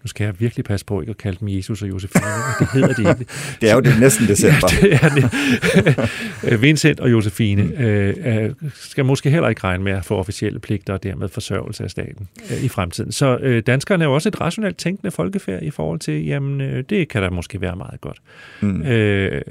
[0.03, 2.25] nu skal jeg virkelig passe på ikke at kalde dem Jesus og Josefine,
[2.59, 3.31] det hedder det ikke.
[3.61, 4.67] det er jo det næsten december.
[4.83, 6.61] ja, det er det.
[6.61, 7.71] Vincent og Josefine mm.
[7.71, 11.91] øh, skal måske heller ikke regne med at få officielle pligter og dermed forsørgelse af
[11.91, 13.11] staten øh, i fremtiden.
[13.11, 16.83] Så øh, danskerne er jo også et rationelt tænkende folkefærd i forhold til, jamen øh,
[16.89, 18.17] det kan da måske være meget godt.
[18.61, 18.81] Mm.
[18.81, 19.41] Øh,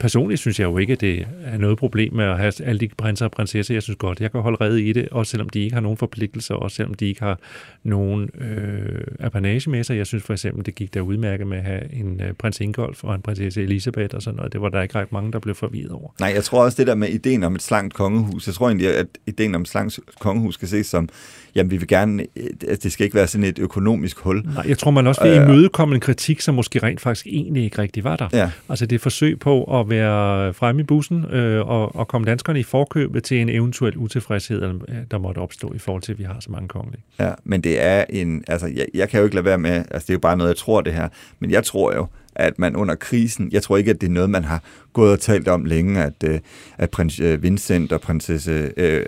[0.00, 2.88] personligt synes jeg jo ikke, at det er noget problem med at have alle de
[2.96, 3.74] prinser og prinsesser.
[3.74, 5.98] Jeg synes godt, jeg kan holde redde i det, også selvom de ikke har nogen
[5.98, 7.38] forpligtelser, også selvom de ikke har
[7.82, 9.96] nogen øh, apanage med sig.
[9.96, 13.04] Jeg synes for eksempel, det gik der udmærket med at have en øh, prins Ingolf
[13.04, 14.52] og en prinsesse Elisabeth og sådan noget.
[14.52, 16.10] Det var der ikke ret mange, der blev forvirret over.
[16.20, 18.46] Nej, jeg tror også det der med ideen om et slankt kongehus.
[18.46, 21.08] Jeg tror egentlig, at ideen om et slankt kongehus skal ses som
[21.54, 24.42] jamen vi vil gerne, øh, at det skal ikke være sådan et økonomisk hul.
[24.54, 27.64] Nej, jeg tror, man også vil øh, imødekomme en kritik, som måske rent faktisk egentlig
[27.64, 28.28] ikke rigtig var der.
[28.32, 28.50] Ja.
[28.68, 32.60] Altså det er forsøg på at være fremme i bussen øh, og, og komme danskerne
[32.60, 36.36] i forkøbet til en eventuel utilfredshed, der måtte opstå i forhold til, at vi har
[36.40, 37.02] så mange kongelige.
[37.20, 40.06] Ja, men det er en, altså jeg, jeg kan jo ikke lade være med, altså
[40.06, 41.08] det er jo bare noget, jeg tror det her,
[41.40, 42.06] men jeg tror jo,
[42.36, 45.20] at man under krisen, jeg tror ikke, at det er noget, man har gået og
[45.20, 46.40] talt om længe, at, øh,
[46.78, 49.06] at prins øh, Vincent og prinsesse, øh,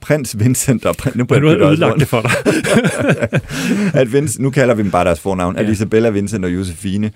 [0.00, 2.30] prins Vincent og prins, nu Men du har ødelagt det for dig.
[4.00, 5.62] at Vincent, nu kalder vi dem bare deres fornavn, ja.
[5.62, 7.10] at Isabella Vincent og Josefine,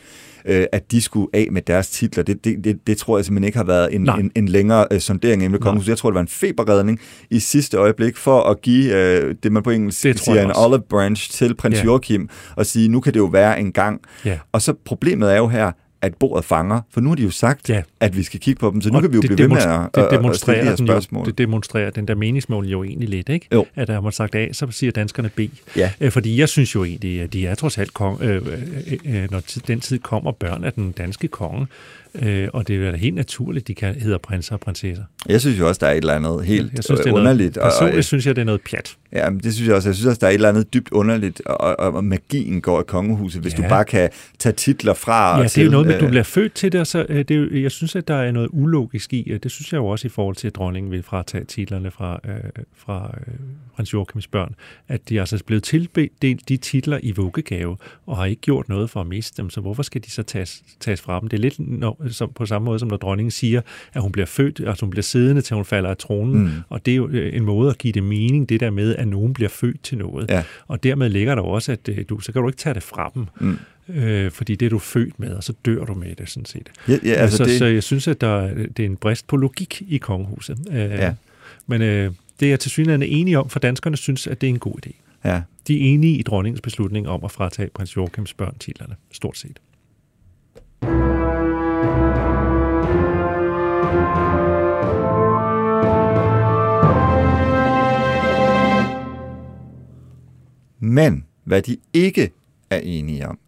[0.44, 2.22] øh, at de skulle af med deres titler.
[2.22, 5.01] Det, det, det, det tror jeg simpelthen ikke har været en, en, en længere øh,
[5.01, 5.88] sondering inden kongehuset.
[5.88, 9.62] Jeg tror, det var en feberredning i sidste øjeblik for at give øh, det, man
[9.62, 11.87] på engelsk det siger en olive branch til prins yeah.
[11.87, 14.01] Joachim og sige, nu kan det jo være en gang.
[14.27, 14.38] Yeah.
[14.53, 17.70] Og så problemet er jo her, at bordet fanger, for nu har de jo sagt,
[17.70, 17.82] ja.
[18.00, 19.56] at vi skal kigge på dem, så nu og kan vi jo blive ved med
[19.56, 21.20] at, det demonstrerer at, de her spørgsmål.
[21.20, 23.48] Jo, det demonstrerer den der meningsmål jo egentlig lidt, ikke?
[23.52, 23.66] Jo.
[23.74, 25.40] At har sagt A, så siger danskerne B.
[25.76, 25.90] Ja.
[26.00, 29.30] Øh, fordi jeg synes jo egentlig, at de er trods alt, kong, øh, øh, øh,
[29.30, 31.66] når den tid kommer, børn af den danske konge,
[32.14, 35.04] Øh, og det er jo helt naturligt, de kan hedder prinser og prinsesser.
[35.28, 37.56] Jeg synes jo også, der er et eller andet helt jeg synes, det er underligt.
[37.56, 38.96] Noget, personligt og, synes jeg, det er noget pjat.
[39.12, 39.88] Ja, men det synes jeg også.
[39.88, 42.80] Jeg synes også, der er et eller andet dybt underligt, og, og, og magien går
[42.80, 43.62] i kongehuset, hvis ja.
[43.62, 45.38] du bare kan tage titler fra.
[45.38, 47.24] Ja, det er jo noget med, at du øh, bliver født til det, så øh,
[47.28, 50.06] det er jeg synes, at der er noget ulogisk i, det synes jeg jo også
[50.06, 53.34] i forhold til, at dronningen vil fratage titlerne fra, øh, fra øh,
[53.76, 54.54] prins Joachims børn,
[54.88, 58.90] at de altså er blevet tildelt de titler i vuggegave, og har ikke gjort noget
[58.90, 61.28] for at miste dem, så hvorfor skal de så tages, tages fra dem?
[61.28, 63.60] Det er lidt når, som, på samme måde, som når dronningen siger,
[63.92, 66.50] at hun bliver født, altså hun bliver siddende, til hun falder af tronen, mm.
[66.68, 69.08] og det er jo øh, en måde at give det mening, det der med, at
[69.08, 70.30] nogen bliver født til noget.
[70.30, 70.42] Ja.
[70.66, 73.11] Og dermed ligger der også, at øh, du, så kan du ikke tage det fra
[73.14, 73.26] dem.
[73.40, 73.58] Mm
[73.88, 76.68] øh, fordi det er du født med, og så dør du med det, sådan set.
[76.88, 77.58] Ja, ja, altså så, det...
[77.58, 80.58] så jeg synes, at der, det er en brist på logik i kongehuset.
[80.70, 81.14] Øh, ja.
[81.66, 84.50] Men øh, det er jeg til synligheden enige om, for danskerne synes, at det er
[84.50, 84.92] en god idé.
[85.24, 85.42] Ja.
[85.68, 89.58] De er enige i dronningens beslutning om at fratage prins Joachims børn titlerne, stort set.
[100.80, 102.30] Men hvad de ikke
[102.70, 103.38] er enige om,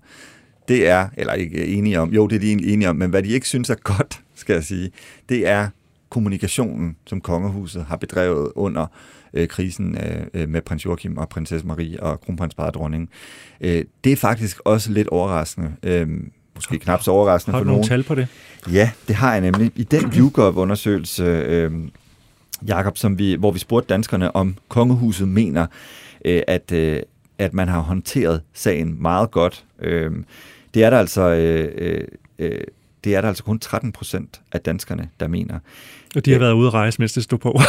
[0.69, 3.23] det er, eller ikke enige om, jo, det er de egentlig enige om, men hvad
[3.23, 4.91] de ikke synes er godt, skal jeg sige,
[5.29, 5.69] det er
[6.11, 8.87] kommunikationen, som kongehuset har bedrevet under
[9.35, 13.11] øh, krisen øh, øh med prins Joachim og prinsesse Marie og kronprinsparet dronning.
[13.61, 15.73] Øh, det er faktisk også lidt overraskende.
[15.83, 16.09] Øh,
[16.55, 17.79] måske knap så overraskende for nogen.
[17.79, 18.29] Har du tal på det?
[18.73, 19.73] Ja, det har jeg nemlig.
[19.77, 21.73] I den YouGov-undersøgelse, øh,
[22.67, 25.67] Jakob, som vi, hvor vi spurgte danskerne, om kongehuset mener,
[26.25, 27.03] øh, at, øh,
[27.41, 29.65] at man har håndteret sagen meget godt.
[29.79, 30.13] Øh,
[30.75, 31.29] det er der altså...
[31.29, 32.05] Øh, øh,
[32.39, 32.61] øh
[33.05, 35.59] det er der altså kun 13 procent af danskerne, der mener.
[36.17, 37.49] Og de har været ude at rejse, mens det stod på.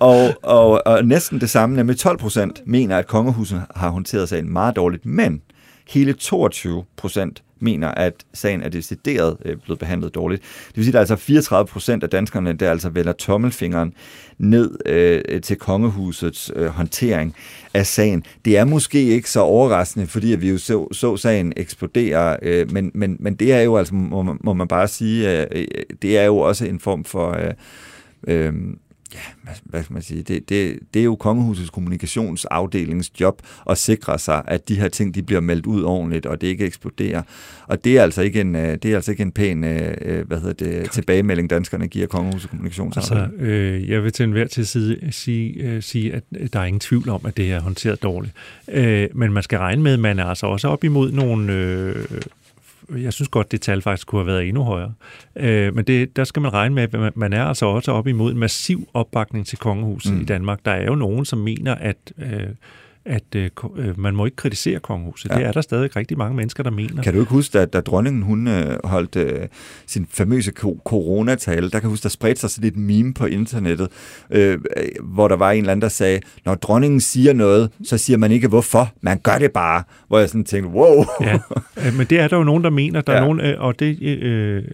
[0.00, 4.52] og, og, og næsten det samme, nemlig 12 procent, mener, at kongehuset har håndteret sagen
[4.52, 5.42] meget dårligt, men
[5.88, 10.42] hele 22 procent mener, at sagen er decideret øh, blevet behandlet dårligt.
[10.68, 13.92] Det vil sige, at der er altså 34 procent af danskerne, der altså vælger tommelfingeren
[14.38, 17.34] ned øh, til kongehusets øh, håndtering
[17.74, 18.24] af sagen.
[18.44, 22.72] Det er måske ikke så overraskende, fordi at vi jo så, så sagen eksplodere, øh,
[22.72, 25.66] men, men, men det er jo altså, må man, må man bare sige, øh, øh,
[26.02, 27.32] det er jo også en form for...
[27.32, 27.54] Øh,
[28.28, 28.52] øh,
[29.14, 33.78] ja, hvad, hvad skal man sige, det, det, det er jo kongehusets kommunikationsafdelings job at
[33.78, 37.22] sikre sig, at de her ting, de bliver meldt ud ordentligt, og det ikke eksploderer.
[37.66, 40.26] Og det er altså ikke en, øh, det er altså ikke en pæn øh, øh,
[40.26, 43.32] hvad hedder det, tilbagemelding, danskerne giver kongehusets kommunikationsafdeling.
[43.32, 46.80] Altså, øh, jeg vil til enhver tid side sige, øh, sige, at der er ingen
[46.80, 48.34] tvivl om, at det er håndteret dårligt.
[48.68, 51.94] Øh, men man skal regne med, at man er altså også op imod nogle øh,
[52.96, 54.92] jeg synes godt, det tal faktisk kunne have været endnu højere.
[55.36, 58.32] Øh, men det, der skal man regne med, at man er altså også op imod
[58.32, 60.20] en massiv opbakning til kongehuset mm.
[60.20, 60.60] i Danmark.
[60.64, 62.48] Der er jo nogen, som mener, at øh,
[63.04, 65.30] at øh, øh, man må ikke kritisere kongehuset.
[65.30, 65.36] Ja.
[65.36, 67.02] Det er der stadig rigtig mange mennesker, der mener.
[67.02, 69.48] Kan du ikke huske, at da dronningen hun øh, holdt øh,
[69.86, 70.52] sin famøse
[70.84, 73.88] coronatale, der kan huske, der spredte sig sådan et meme på internettet,
[74.30, 74.58] øh,
[75.02, 78.32] hvor der var en eller anden, der sagde, når dronningen siger noget, så siger man
[78.32, 79.82] ikke hvorfor, man gør det bare.
[80.08, 81.04] Hvor jeg sådan tænkte, wow.
[81.20, 81.38] ja,
[81.86, 83.00] øh, men det er der jo nogen, der mener.
[83.00, 83.18] Der ja.
[83.18, 84.02] er nogen, øh, og det...
[84.02, 84.64] Øh,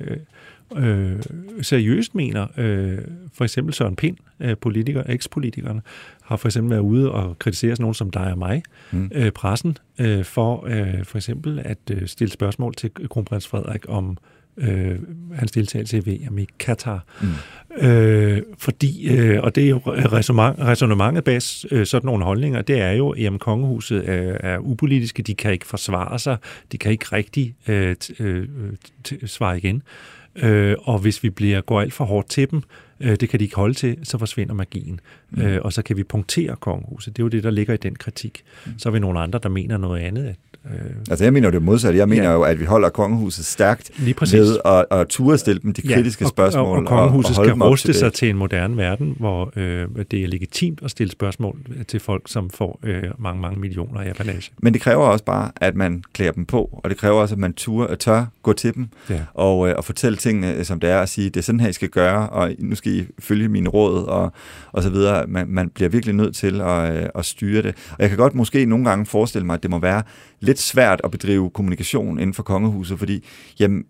[0.76, 1.22] øh,
[1.62, 2.98] seriøst mener, øh,
[3.33, 5.83] for eksempel Søren Pind, øh, politiker, ekspolitikerne,
[6.22, 9.11] har for eksempel været ude og kritisere sådan nogen som dig og mig, mm.
[9.14, 14.18] øh, pressen, øh, for øh, for eksempel at øh, stille spørgsmål til kronprins Frederik om
[14.57, 14.98] øh,
[15.35, 17.05] hans deltagelse i VM i Katar.
[17.20, 17.87] Mm.
[17.87, 22.92] Øh, fordi, øh, og det er jo resonemanget bag øh, sådan nogle holdninger, det er
[22.92, 26.37] jo, at kongehuset er, er upolitiske, de kan ikke forsvare sig,
[26.72, 28.48] de kan ikke rigtig øh, øh,
[29.26, 29.83] svare igen.
[30.42, 32.62] Øh, og hvis vi bliver går alt for hårdt til dem,
[33.01, 35.01] øh, det kan de ikke holde til, så forsvinder magien.
[35.31, 35.42] Mm.
[35.42, 37.16] Øh, og så kan vi punktere kongehuset.
[37.16, 38.44] Det er jo det, der ligger i den kritik.
[38.66, 38.79] Mm.
[38.79, 40.35] Så er vi nogle andre, der mener noget andet,
[40.70, 41.98] at altså jeg mener jo det modsatte.
[41.98, 42.33] Jeg mener Ja.
[42.33, 44.35] jo, at vi holder kongehuset stærkt Lige præcis.
[44.40, 46.64] ved at, at ture stille dem de kritiske og, spørgsmål.
[46.66, 49.16] Og, og kongehuset og skal holde dem op ruste til sig til en moderne verden,
[49.18, 53.61] hvor øh, det er legitimt at stille spørgsmål til folk, som får øh, mange, mange
[53.61, 54.50] millioner i apanage.
[54.62, 57.38] Men det kræver også bare, at man klæder dem på, og det kræver også, at
[57.38, 59.20] man tør, tør gå til dem Ja.
[59.35, 61.68] og, øh, og fortælle tingene, øh, som det er, og sige, det er sådan her,
[61.68, 64.33] I skal gøre, og nu skal I følge mine råd, og,
[64.72, 65.26] og så videre.
[65.26, 67.74] Man, man bliver virkelig nødt til at, øh, at styre det.
[67.90, 70.02] Og jeg kan godt måske nogle gange forestille mig, at det må være
[70.40, 73.25] lidt svært at bedrive kommunikation inden for kongehuset, fordi
[73.61, 73.85] jamen,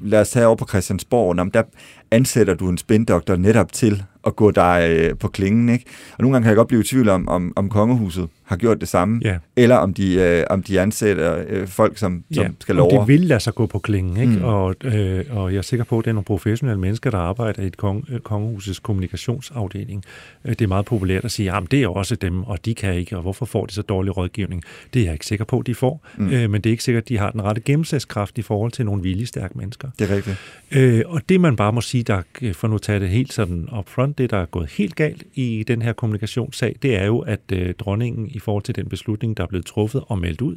[0.00, 1.62] lad os tage over på Christiansborg, jamen, der
[2.10, 5.84] ansætter du en spindoktor netop til at gå dig øh, på klingen, ikke?
[6.12, 8.80] Og nogle gange kan jeg godt blive i tvivl om, om, om kongehuset har gjort
[8.80, 9.36] det samme, Ja.
[9.56, 12.90] eller om de, øh, om de ansætter øh, folk, som, som ja, skal love.
[13.00, 14.32] de vil lade sig gå på klingen, ikke?
[14.38, 14.44] Mm.
[14.44, 17.62] Og, øh, og jeg er sikker på, at det er nogle professionelle mennesker, der arbejder
[17.62, 20.04] i et kong, øh, kongehusets kommunikationsafdeling.
[20.44, 22.94] Øh, Det er meget populært at sige, at det er også dem, og de kan
[22.94, 24.62] ikke, og hvorfor får de så dårlig rådgivning?
[24.94, 26.24] Det er jeg ikke sikker på, de får, Mm.
[26.24, 26.32] mm.
[26.32, 28.84] øh, men det er ikke sikkert, at de har den rette gennemslagskraft i forhold til
[28.86, 29.88] nogle viljestærke mennesker.
[29.98, 30.36] Det er rigtigt.
[30.72, 33.68] Øh, og det man bare må sige, der, for nu at tage det helt sådan
[33.78, 37.40] upfront, det der er gået helt galt i den her kommunikationssag, det er jo, at
[37.52, 40.56] øh, dronningen i forhold til den beslutning, der er blevet truffet og meldt ud,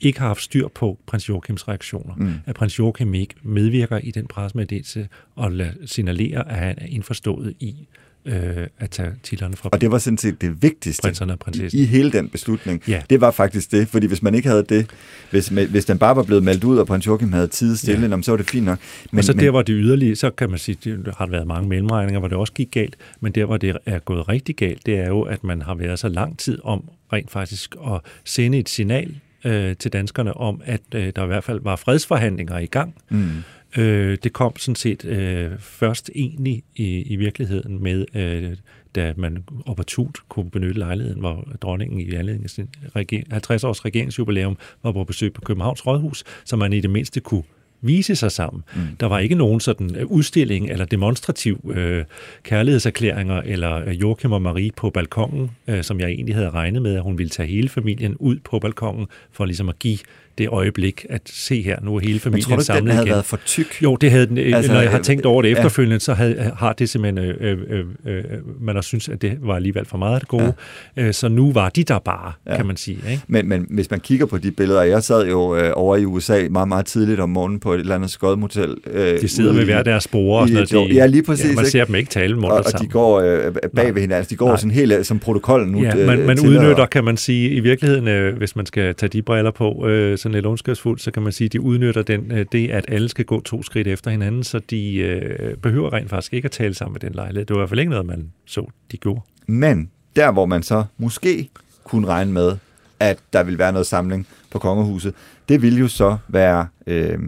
[0.00, 2.14] ikke har haft styr på prins Joachims reaktioner.
[2.16, 2.34] Mm.
[2.46, 5.52] At prins Joachim ikke medvirker i den pressemeddelelse og
[5.86, 7.88] signalerer, at han er indforstået i
[8.24, 11.80] øh, at tage titlerne fra Og det var sådan set det vigtigste prinserne og prinsessen.
[11.80, 12.82] i hele den beslutning.
[12.88, 13.02] Ja.
[13.10, 14.86] Det var faktisk det, fordi hvis man ikke havde det,
[15.30, 18.22] hvis, hvis den bare var blevet meldt ud, og prins Joachim havde tid stille, Ja.
[18.22, 18.78] så var det fint nok.
[19.10, 21.68] Men, og så der, hvor det yderlige, så kan man sige, der har været mange
[21.68, 24.98] mellemregninger, hvor det også gik galt, men der, hvor det er gået rigtig galt, det
[24.98, 28.68] er jo, at man har været så lang tid om rent faktisk at sende et
[28.68, 32.94] signal øh, til danskerne om, at øh, der i hvert fald var fredsforhandlinger i gang.
[33.10, 33.28] Mm.
[33.76, 38.56] Øh, det kom sådan set øh, først egentlig i, i virkeligheden med, øh,
[38.94, 44.58] da man opportunt kunne benytte lejligheden, hvor dronningen i anledning af sin reger- 50-års regeringsjubilæum
[44.82, 47.42] var på besøg på Københavns Rådhus, så man i det mindste kunne
[47.82, 48.62] vise sig sammen.
[48.74, 48.80] Mm.
[49.00, 52.04] Der var ikke nogen sådan øh, udstilling eller demonstrativ øh,
[52.42, 56.94] kærlighedserklæringer eller øh, Joachim og Marie på balkongen, øh, som jeg egentlig havde regnet med,
[56.94, 59.98] at hun ville tage hele familien ud på balkongen for ligesom at give
[60.38, 62.90] det øjeblik at se her, nu er hele Men familien tror du ikke, samlet den
[62.90, 63.12] havde igen.
[63.12, 63.82] været for tyk?
[63.82, 64.38] Jo, det havde den.
[64.38, 65.54] Altså, Altså, når jeg har øh, tænkt over det ja.
[65.54, 68.24] efterfølgende, så havde, har det simpelthen, øh, øh, øh,
[68.60, 70.54] man har synes, at det var alligevel for meget det gode.
[70.96, 71.02] Ja.
[71.06, 72.50] Øh, så nu var de der bare, Ja.
[72.50, 72.56] ja.
[72.56, 72.98] kan man sige.
[73.10, 73.22] Ikke?
[73.26, 76.40] Men, men hvis man kigger på de billeder, jeg sad jo øh, over i USA
[76.50, 78.76] meget, meget tidligt om morgenen på et eller andet skodmotel.
[78.90, 80.90] Øh, De sidder med hver deres spore og sådan et noget.
[80.90, 80.94] år.
[80.94, 81.70] Ja, lige præcis, Ja, man ikke?
[81.70, 82.90] ser dem ikke tale og, munter og de sammen.
[82.90, 84.26] går øh, bag ved hinanden.
[84.30, 84.56] De går Nej.
[84.56, 85.82] sådan helt øh, som protokollen nu.
[85.82, 89.08] Ja, øh, man, man udnytter, kan man sige, i virkeligheden, øh, hvis man skal tage
[89.10, 92.46] de briller på, øh, sådan lidt ondskabsfuldt, så kan man sige, de udnytter den, øh,
[92.52, 96.34] det, at alle skal gå to skridt efter hinanden, så de øh, behøver rent faktisk
[96.34, 97.46] ikke at tale sammen med den lejlighed.
[97.46, 99.20] Det var i hvert fald ikke noget, man så, de gjorde.
[99.46, 101.48] Men der, hvor man så måske
[101.84, 102.56] kunne regne med,
[103.00, 105.14] at der vil være noget samling på kongehuset,
[105.48, 107.18] det vil jo så være øh,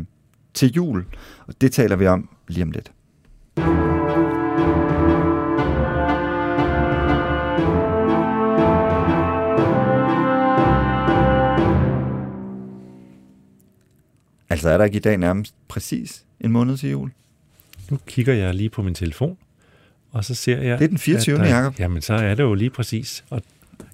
[0.55, 1.05] til jul.
[1.47, 2.91] Og det taler vi om lige om lidt.
[14.55, 17.11] Altså er der ikke i dag nærmest præcis en måned til jul?
[17.91, 19.37] Nu kigger jeg lige på min telefon,
[20.13, 20.79] og så ser jeg...
[20.79, 21.79] Det er den 24., at der- Jacob.
[21.79, 23.25] Jamen, så er det jo lige præcis.
[23.31, 23.43] Og,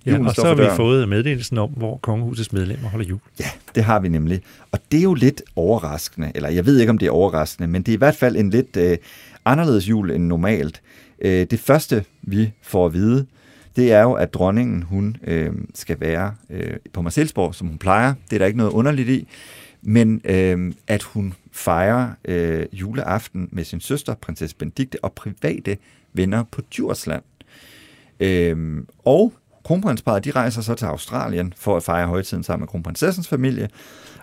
[0.06, 3.18] ja, Julen og så har vi fået meddelelsen om, hvor kongehusets medlemmer holder jul.
[3.40, 3.44] Ja,
[3.74, 4.40] det har vi nemlig.
[4.72, 7.82] Og det er jo lidt overraskende, eller jeg ved ikke, om det er overraskende, men
[7.82, 8.98] det er i hvert fald en lidt øh,
[9.44, 10.82] anderledes jul end normalt.
[11.22, 13.26] Øh, det første, vi får at vide,
[13.76, 18.14] det er jo, at dronningen hun øh, skal være øh, på Marcelsborg, som hun plejer.
[18.30, 19.28] Det er der ikke noget underligt i.
[19.82, 25.76] Men øh, at hun fejrer øh, juleaften med sin søster, prinsesse Benedikte, og private
[26.12, 27.22] venner på Djursland.
[28.20, 29.32] Øh, og
[29.64, 33.68] kronprinsparet, de rejser så til Australien for at fejre højtiden sammen med kronprinsessens familie.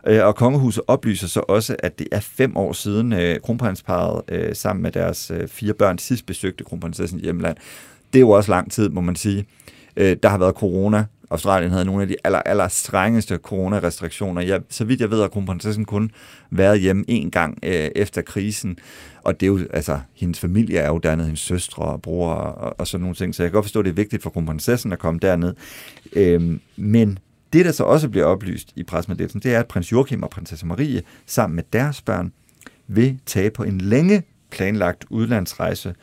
[0.07, 4.55] Øh, og kongehuset oplyser så også, at det er fem år siden øh, kronprinsparet øh,
[4.55, 7.57] sammen med deres øh, fire børn sidst besøgte kronprinsessens hjemland.
[8.13, 9.45] Det er jo også lang tid, må man sige.
[9.97, 11.05] Øh, der har været corona.
[11.29, 14.41] Australien havde nogle af de aller, aller strengeste coronarestriktioner.
[14.41, 16.11] Jeg, så vidt jeg ved, har kronprinsessen kun
[16.49, 18.77] været hjemme en gang øh, efter krisen.
[19.23, 22.79] Og det er jo, altså, hendes familie er jo dernede, hendes søstre og bror og,
[22.79, 23.35] og sådan nogle ting.
[23.35, 25.53] Så jeg kan godt forstå, at det er vigtigt for kronprinsessen at komme derned.
[26.13, 27.19] Øh, men
[27.53, 30.65] det, der så også bliver oplyst i presmeddelelsen, det er, at prins Joachim og prinsesse
[30.65, 32.31] Marie sammen med deres børn
[32.87, 35.95] vil tage på en længe planlagt udlandsrejse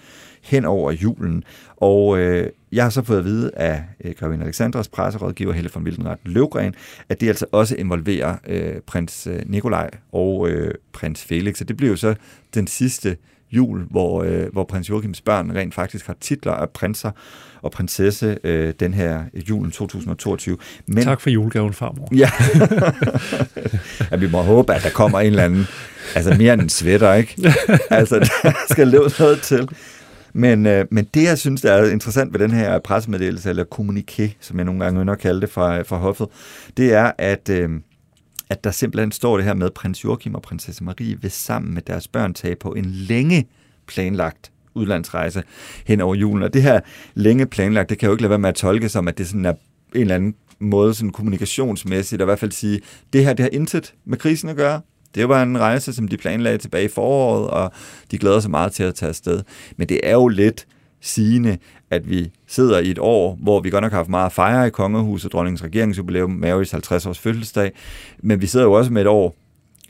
[0.42, 1.44] hen over julen.
[1.76, 5.82] Og øh, jeg har så fået at vide af øh, Gravin Alexandras presserådgiver Helle von
[5.82, 6.74] Wildenrat Løvgren,
[7.08, 11.58] at det altså også involverer øh, prins øh, Nikolaj og øh, prins Felix.
[11.58, 12.14] Så det bliver jo så
[12.54, 13.16] den sidste
[13.52, 17.10] jul, hvor, øh, hvor prins Joachims børn rent faktisk har titler af prinser
[17.62, 20.58] og prinsesse øh, den her julen 2022.
[20.86, 22.08] Men, tak for julegaven, farmor.
[22.16, 22.30] Ja.
[24.10, 25.66] ja, vi må håbe, at der kommer en eller anden,
[26.14, 27.52] altså mere end en sweater, ikke?
[27.90, 29.68] Altså, der skal leve noget til.
[30.36, 34.36] Men, øh, men det, jeg synes, der er interessant ved den her pressemeddelelse, eller kommuniké,
[34.40, 36.28] som jeg nogle gange ønsker at kalde det fra, fra hoffet,
[36.76, 37.70] det er, at, øh,
[38.50, 41.74] at der simpelthen står det her med, at prins Joachim og prinsesse Marie vil sammen
[41.74, 43.46] med deres børn tage på en længe
[43.86, 45.42] planlagt udlandsrejse
[45.86, 46.42] hen over julen.
[46.42, 46.80] Og det her
[47.14, 49.44] længe planlagt, det kan jo ikke lade være med at tolke som, at det sådan
[49.44, 49.52] er
[49.94, 52.80] en eller anden måde sådan kommunikationsmæssigt, og i hvert fald sige,
[53.12, 54.80] det her, det har intet med krisen at gøre.
[55.14, 57.72] Det var en rejse, som de planlagde tilbage i foråret, og
[58.10, 59.42] de glæder sig meget til at tage afsted.
[59.76, 60.66] Men det er jo lidt
[61.00, 61.58] sigende,
[61.90, 64.66] at vi sidder i et år, hvor vi godt nok har haft meget at fejre
[64.66, 67.72] i kongehuset, dronningens regeringsjubilæum, Marys 50 års fødselsdag,
[68.22, 69.36] men vi sidder jo også med et år,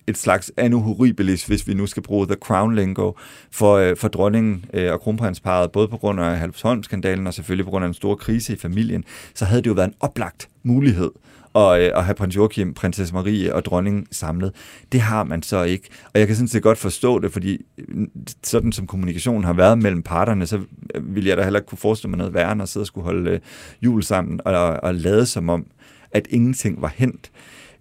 [0.07, 3.12] et slags anno horribilis, hvis vi nu skal bruge The Crown lingo,
[3.51, 7.70] for, øh, for dronningen øh, og kronprinsparet, både på grund af Halvsholm-skandalen og selvfølgelig på
[7.70, 9.05] grund af en stor krise i familien,
[9.35, 11.11] så havde det jo været en oplagt mulighed
[11.55, 14.55] og, øh, og have prins Joachim, prinsesse Marie og dronningen samlet.
[14.92, 15.88] Det har man så ikke.
[16.14, 18.07] Og jeg kan sådan set godt forstå det, fordi øh,
[18.42, 20.61] sådan som kommunikationen har været mellem parterne, så
[20.94, 22.86] øh, ville jeg da heller ikke kunne forestille mig noget værre, end at sidde og
[22.86, 23.40] skulle holde øh,
[23.82, 25.66] jul sammen og, og lade som om,
[26.12, 27.30] at ingenting var hent.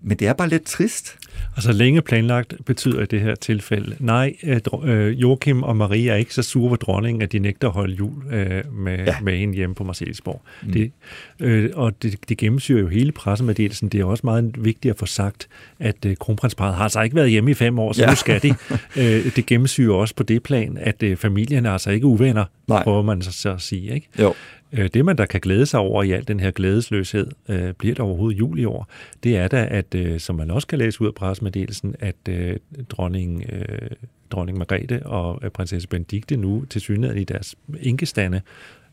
[0.04, 1.18] Men det er bare lidt trist.
[1.56, 4.36] Altså længe planlagt betyder i det her tilfælde, nej,
[4.84, 7.94] øh, Joachim og Maria er ikke så sure ved dronningen, at de nægter at holde
[7.96, 9.16] jul øh, med, ja.
[9.22, 10.42] med hende hjemme på Marcelisborg.
[10.64, 10.72] Mm.
[10.72, 10.92] Det,
[11.40, 13.90] øh, og det, det gennemsyrer jo hele pressemeddelelsen.
[13.90, 15.48] Det er også meget vigtigt at få sagt,
[15.80, 18.10] at øh, kronprinsparet har altså ikke været hjemme i fem år, så ja.
[18.10, 18.56] nu skal de.
[18.98, 22.84] øh, det gennemsyrer også på det plan, at øh, familien er altså ikke uvenner, nej.
[22.84, 23.94] prøver man så, så at sige.
[23.94, 24.08] Ikke?
[24.20, 24.34] Jo.
[24.74, 27.96] Øh, det, man der kan glæde sig over i al den her glædesløshed, øh, bliver
[27.96, 28.88] der overhovedet jul i år,
[29.24, 32.58] det er da, at, øh, som man også kan læse ud af pressemeddelelsen, at øh,
[32.90, 33.90] dronning, øh,
[34.32, 38.42] dronning Margrethe og øh, prinsesse Benedikte nu til synligheden i deres inkestande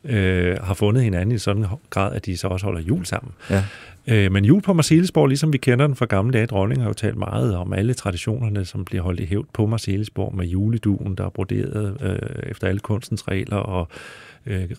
[0.04, 3.32] øh, har fundet hinanden i sådan en grad, at de så også holder jul sammen.
[3.50, 3.64] Ja.
[4.06, 6.94] Øh, men jul på Marcelisborg, ligesom vi kender den fra gamle dage, dronningen har jo
[6.94, 11.24] talt meget om alle traditionerne, som bliver holdt i hævd på Marcelisborg med juleduen, der
[11.24, 13.96] er broderet øh, efter alle kunstens regler, og øh,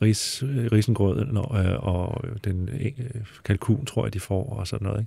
[0.01, 2.91] ris, risengrøden og, øh, og den øh,
[3.45, 5.05] kalkun, tror jeg, de får, og sådan noget.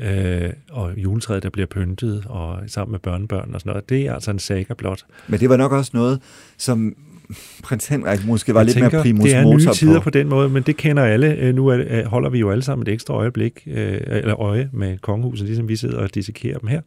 [0.00, 0.44] Ikke?
[0.44, 3.88] Øh, og juletræet, der bliver pyntet, og sammen med børnebørn og sådan noget.
[3.88, 5.04] Det er altså en saga blot.
[5.28, 6.20] Men det var nok også noget,
[6.56, 6.96] som
[7.62, 10.04] prins Henrik måske var jeg lidt tænker, mere primus det er motor nye tider på.
[10.04, 11.34] på den måde, men det kender alle.
[11.34, 14.98] Øh, nu er, holder vi jo alle sammen et ekstra øjeblik, øh, eller øje med
[14.98, 16.80] kongehuset, ligesom vi sidder og dissekerer dem her.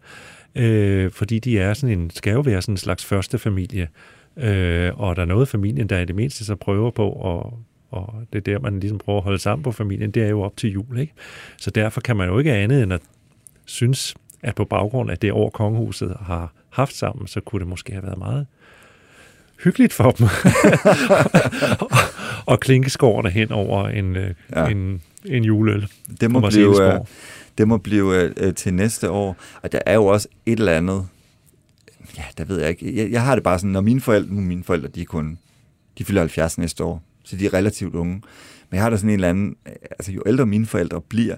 [0.56, 3.88] Øh, fordi de er sådan en, skal jo være sådan en slags første familie.
[4.38, 7.54] Øh, og der er noget familien, der i det mindste så prøver på at
[7.94, 10.42] og det er der, man ligesom prøver at holde sammen på familien, det er jo
[10.42, 11.14] op til jul, ikke?
[11.58, 13.02] Så derfor kan man jo ikke andet end at
[13.66, 17.92] synes, at på baggrund af det år, kongehuset har haft sammen, så kunne det måske
[17.92, 18.48] have været meget
[19.64, 20.28] hyggeligt for dem.
[22.52, 24.68] og klinkeskårene hen over en, øh, ja.
[24.68, 25.88] en, en juleøl.
[26.22, 27.06] Det må blive, uh,
[27.58, 29.38] det må blive uh, til næste år.
[29.62, 31.08] Og der er jo også et eller andet,
[32.18, 32.98] ja, der ved jeg ikke.
[33.04, 35.38] Jeg, jeg har det bare sådan, når mine forældre, nu mine forældre, de er kun,
[35.98, 38.14] de fylder 70 næste år, så de er relativt unge.
[38.70, 41.36] Men jeg har da sådan en eller anden, altså jo ældre mine forældre bliver,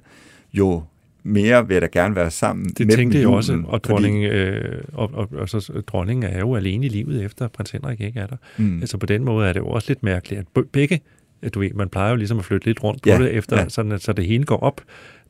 [0.53, 0.83] jo
[1.23, 4.37] mere vil jeg da gerne være sammen det med tænkte jeg også, og, dronning, fordi...
[4.37, 8.19] øh, og, og, og så dronningen er jo alene i livet efter prins Henrik ikke
[8.19, 8.35] er der.
[8.57, 8.79] Mm.
[8.79, 11.01] Altså på den måde er det jo også lidt mærkeligt, at begge,
[11.53, 13.69] du ved, man plejer jo ligesom at flytte lidt rundt på ja, det efter, ja.
[13.69, 14.81] sådan at, så det hele går op,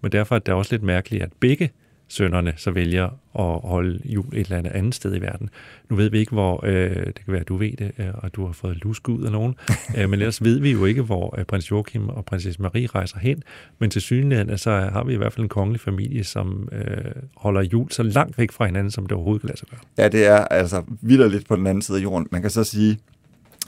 [0.01, 1.69] men derfor er det også lidt mærkeligt, at begge
[2.07, 3.05] sønnerne så vælger
[3.39, 5.49] at holde jul et eller andet andet sted i verden.
[5.89, 8.35] Nu ved vi ikke, hvor, øh, det kan være, at du ved det, øh, og
[8.35, 9.55] du har fået lusk ud af nogen,
[9.97, 13.19] øh, men ellers ved vi jo ikke, hvor øh, prins Joachim og prinsesse Marie rejser
[13.19, 13.43] hen,
[13.79, 17.61] men til synligheden så har vi i hvert fald en kongelig familie, som øh, holder
[17.61, 19.79] jul så langt væk fra hinanden, som det overhovedet kan lade sig gøre.
[19.97, 20.83] Ja, det er altså
[21.29, 22.27] lidt på den anden side af jorden.
[22.31, 22.97] Man kan så sige,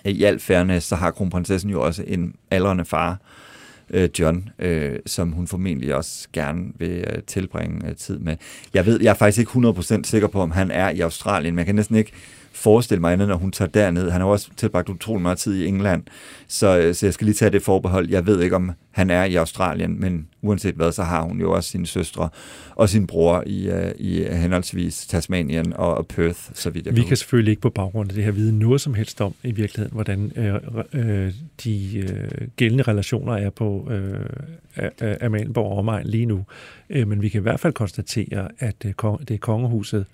[0.04, 3.20] at i al fairness, så har kronprinsessen jo også en aldrende far,
[3.90, 8.36] øh, John, øh, som hun formentlig også gerne vil øh, tilbringe øh, tid med.
[8.74, 11.60] Jeg ved, jeg er faktisk ikke 100% sikker på, om han er i Australien, men
[11.60, 12.12] jeg kan næsten ikke
[12.58, 14.10] forestille mig andet, når hun tager derned.
[14.10, 16.03] Han har også tilbragt utrolig meget tid i England,
[16.47, 18.10] så, øh, så jeg skal lige tage det forbehold.
[18.10, 21.51] Jeg ved ikke, om han er i Australien, men uanset hvad, så har hun jo
[21.51, 22.30] også sine søstre
[22.76, 27.18] og sin bror i, uh, i henholdsvis Tasmanien og, Perth, så vidt jeg Vi kan
[27.18, 30.32] selvfølgelig ikke på baggrund af det her vide noget som helst om i virkeligheden, hvordan
[30.36, 30.55] øh,
[30.93, 31.34] øh,
[31.64, 36.45] de øh, gældende relationer er på øh, Amalienborg og omegn lige nu.
[36.89, 38.93] Øh, men vi kan i hvert fald konstatere, at øh,
[39.28, 40.05] det er kongehuset, Øh,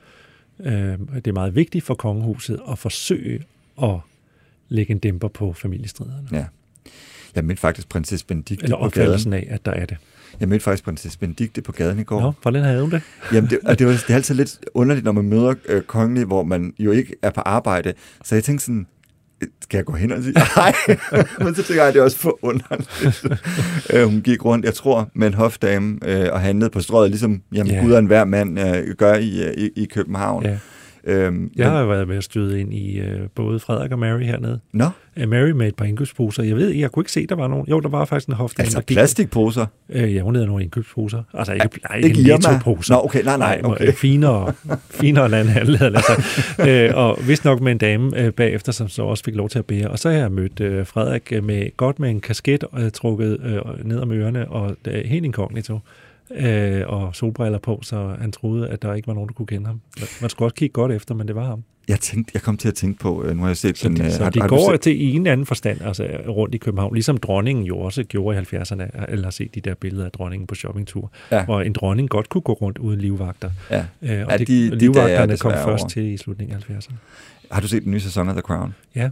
[0.63, 3.43] det er meget vigtigt for kongehuset at forsøge
[3.83, 3.95] at
[4.69, 6.27] lægge en dæmper på familiestriderne.
[6.31, 6.45] Ja.
[7.35, 9.97] Jeg mente faktisk prinsesse Benedikt Eller opfattelsen af, at der er det.
[10.39, 12.21] Jeg mødte faktisk prinsesse Benedikte på gaden i går.
[12.21, 13.01] Nå, hvordan havde hun det?
[13.33, 16.25] Jamen, det, og det, var, det er altid lidt underligt, når man møder øh, kongelige,
[16.25, 17.93] hvor man jo ikke er på arbejde.
[18.23, 18.87] Så jeg tænkte sådan,
[19.63, 20.73] skal jeg gå hen og sige nej?
[21.43, 23.25] Men så tænker jeg, at det er også for underligt.
[23.93, 27.41] øh, hun gik rundt, jeg tror, med en hofdame øh, og handlede på strøget, ligesom
[27.53, 27.81] jamen, Ja.
[27.81, 30.43] Gud og enhver mand øh, gør i, øh, i, i København.
[30.45, 30.57] Ja.
[31.07, 34.21] Øhm, Jeg men, har været med at støde ind i øh, både Frederik og Mary
[34.21, 34.59] hernede.
[34.73, 34.85] Nå,
[35.17, 36.43] Øh, Mary med et par indkøbsposer.
[36.43, 37.67] Jeg ved ikke, jeg kunne ikke se, der var nogen.
[37.69, 38.61] Jo, der var faktisk en hofte.
[38.61, 39.65] altså plastikposer.
[39.89, 41.23] Øh, ja, hun havde nogle indkøbsposer.
[41.33, 42.23] Altså ikke, nej, ikke ikke?
[42.31, 42.93] Netto-poser.
[42.95, 43.87] Nå, okay, nej, nej, okay.
[43.87, 44.53] øh, Finere,
[45.01, 46.69] finere landhandel, havde jeg sagt.
[46.69, 49.59] øh, og vist nok med en dame øh, bagefter, som så også fik lov til
[49.59, 49.87] at bære.
[49.87, 53.39] Og så har jeg mødt øh, Frederik øh, med, godt med en kasket øh, trukket
[53.45, 55.79] øh, ned om ørerne, og øh, helt inkognito.
[56.31, 59.67] Øh, og solbriller på, så han troede, at der ikke var nogen, der kunne kende
[59.67, 59.81] ham.
[60.21, 61.63] Man skulle også kigge godt efter, men det var ham.
[61.87, 63.97] Jeg tænkte, jeg kom til at tænke på, øh, nu har jeg set Så, den...
[63.97, 66.55] de, øh, så har- de har går set- til i en anden forstand altså, rundt
[66.55, 70.05] i København, ligesom dronningen jo også gjorde i 70'erne, eller har set de der billeder
[70.05, 71.45] af dronningen på shoppingtur, Ja.
[71.45, 73.49] hvor en dronning godt kunne gå rundt uden livvagter.
[73.71, 73.85] Ja.
[74.01, 75.89] Øh, og Ja, det, de- de er livvagterne kom desværre først over.
[75.89, 76.93] til i slutningen af 70'erne.
[77.51, 78.73] Har du set den nye sæson af The Crown?
[78.95, 79.09] Ja.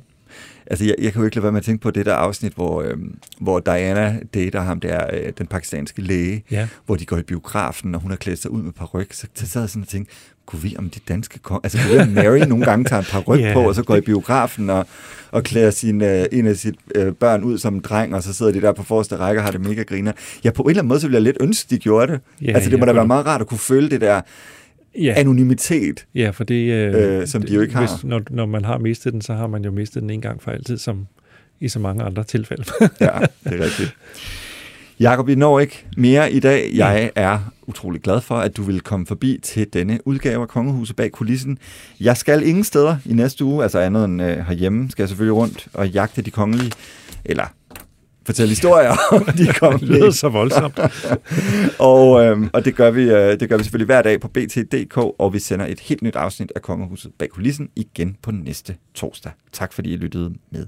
[0.72, 2.53] Altså, jeg, jeg kan jo ikke lade være med at tænke på det der afsnit,
[2.53, 6.67] hvor, øhm, hvor Diana dater ham der, øh, den pakistanske læge, Ja.
[6.86, 9.13] hvor de går i biografen, og hun har klædt sig ud med paryk.
[9.13, 10.13] Så, så sad jeg sådan og tænkte,
[10.45, 11.61] kunne vi om de danske kong...
[11.63, 13.53] Altså, kunne vi om Mary nogle gange tager en paryk Ja.
[13.53, 14.88] på, og så går i biografen og,
[15.32, 18.34] og klæder sin, øh, en af sit øh, børn ud som en dreng, og så
[18.34, 20.11] sidder de der på forreste række og har det mega griner.
[20.43, 22.19] Ja, på en eller anden måde, så ville jeg lidt ønske, de gjorde det.
[22.41, 24.22] Ja, altså, det må da være meget rart at kunne føle det der
[24.99, 26.05] Ja, anonymitet.
[26.15, 26.71] ja for det...
[26.71, 27.87] Øh, Øh, som de jo ikke har.
[27.87, 30.43] Hvis, når, når man har mistet den, så har man jo mistet den en gang
[30.43, 31.07] for altid, som
[31.59, 32.63] i så mange andre tilfælde.
[32.81, 33.11] Ja,
[33.43, 33.95] det er rigtigt.
[34.99, 36.71] Jakob, vi når ikke mere i dag.
[36.75, 40.95] Jeg er utrolig glad for, at du vil komme forbi til denne udgave af Kongehuset
[40.95, 41.57] bag kulissen.
[41.99, 45.35] Jeg skal ingen steder i næste uge, altså andet end øh, herhjemme, skal jeg selvfølgelig
[45.35, 46.71] rundt og jagte de kongelige,
[47.25, 47.45] eller
[48.26, 49.93] fortælle historier om de det kongelige.
[49.93, 50.80] lyder så voldsomt.
[51.91, 54.97] og, øhm, og det gør, vi, øh, det gør vi selvfølgelig hver dag på BT.dk,
[54.97, 59.32] og vi sender et helt nyt afsnit af Kongehuset bag kulissen igen på næste torsdag.
[59.51, 60.67] Tak fordi I lyttede med.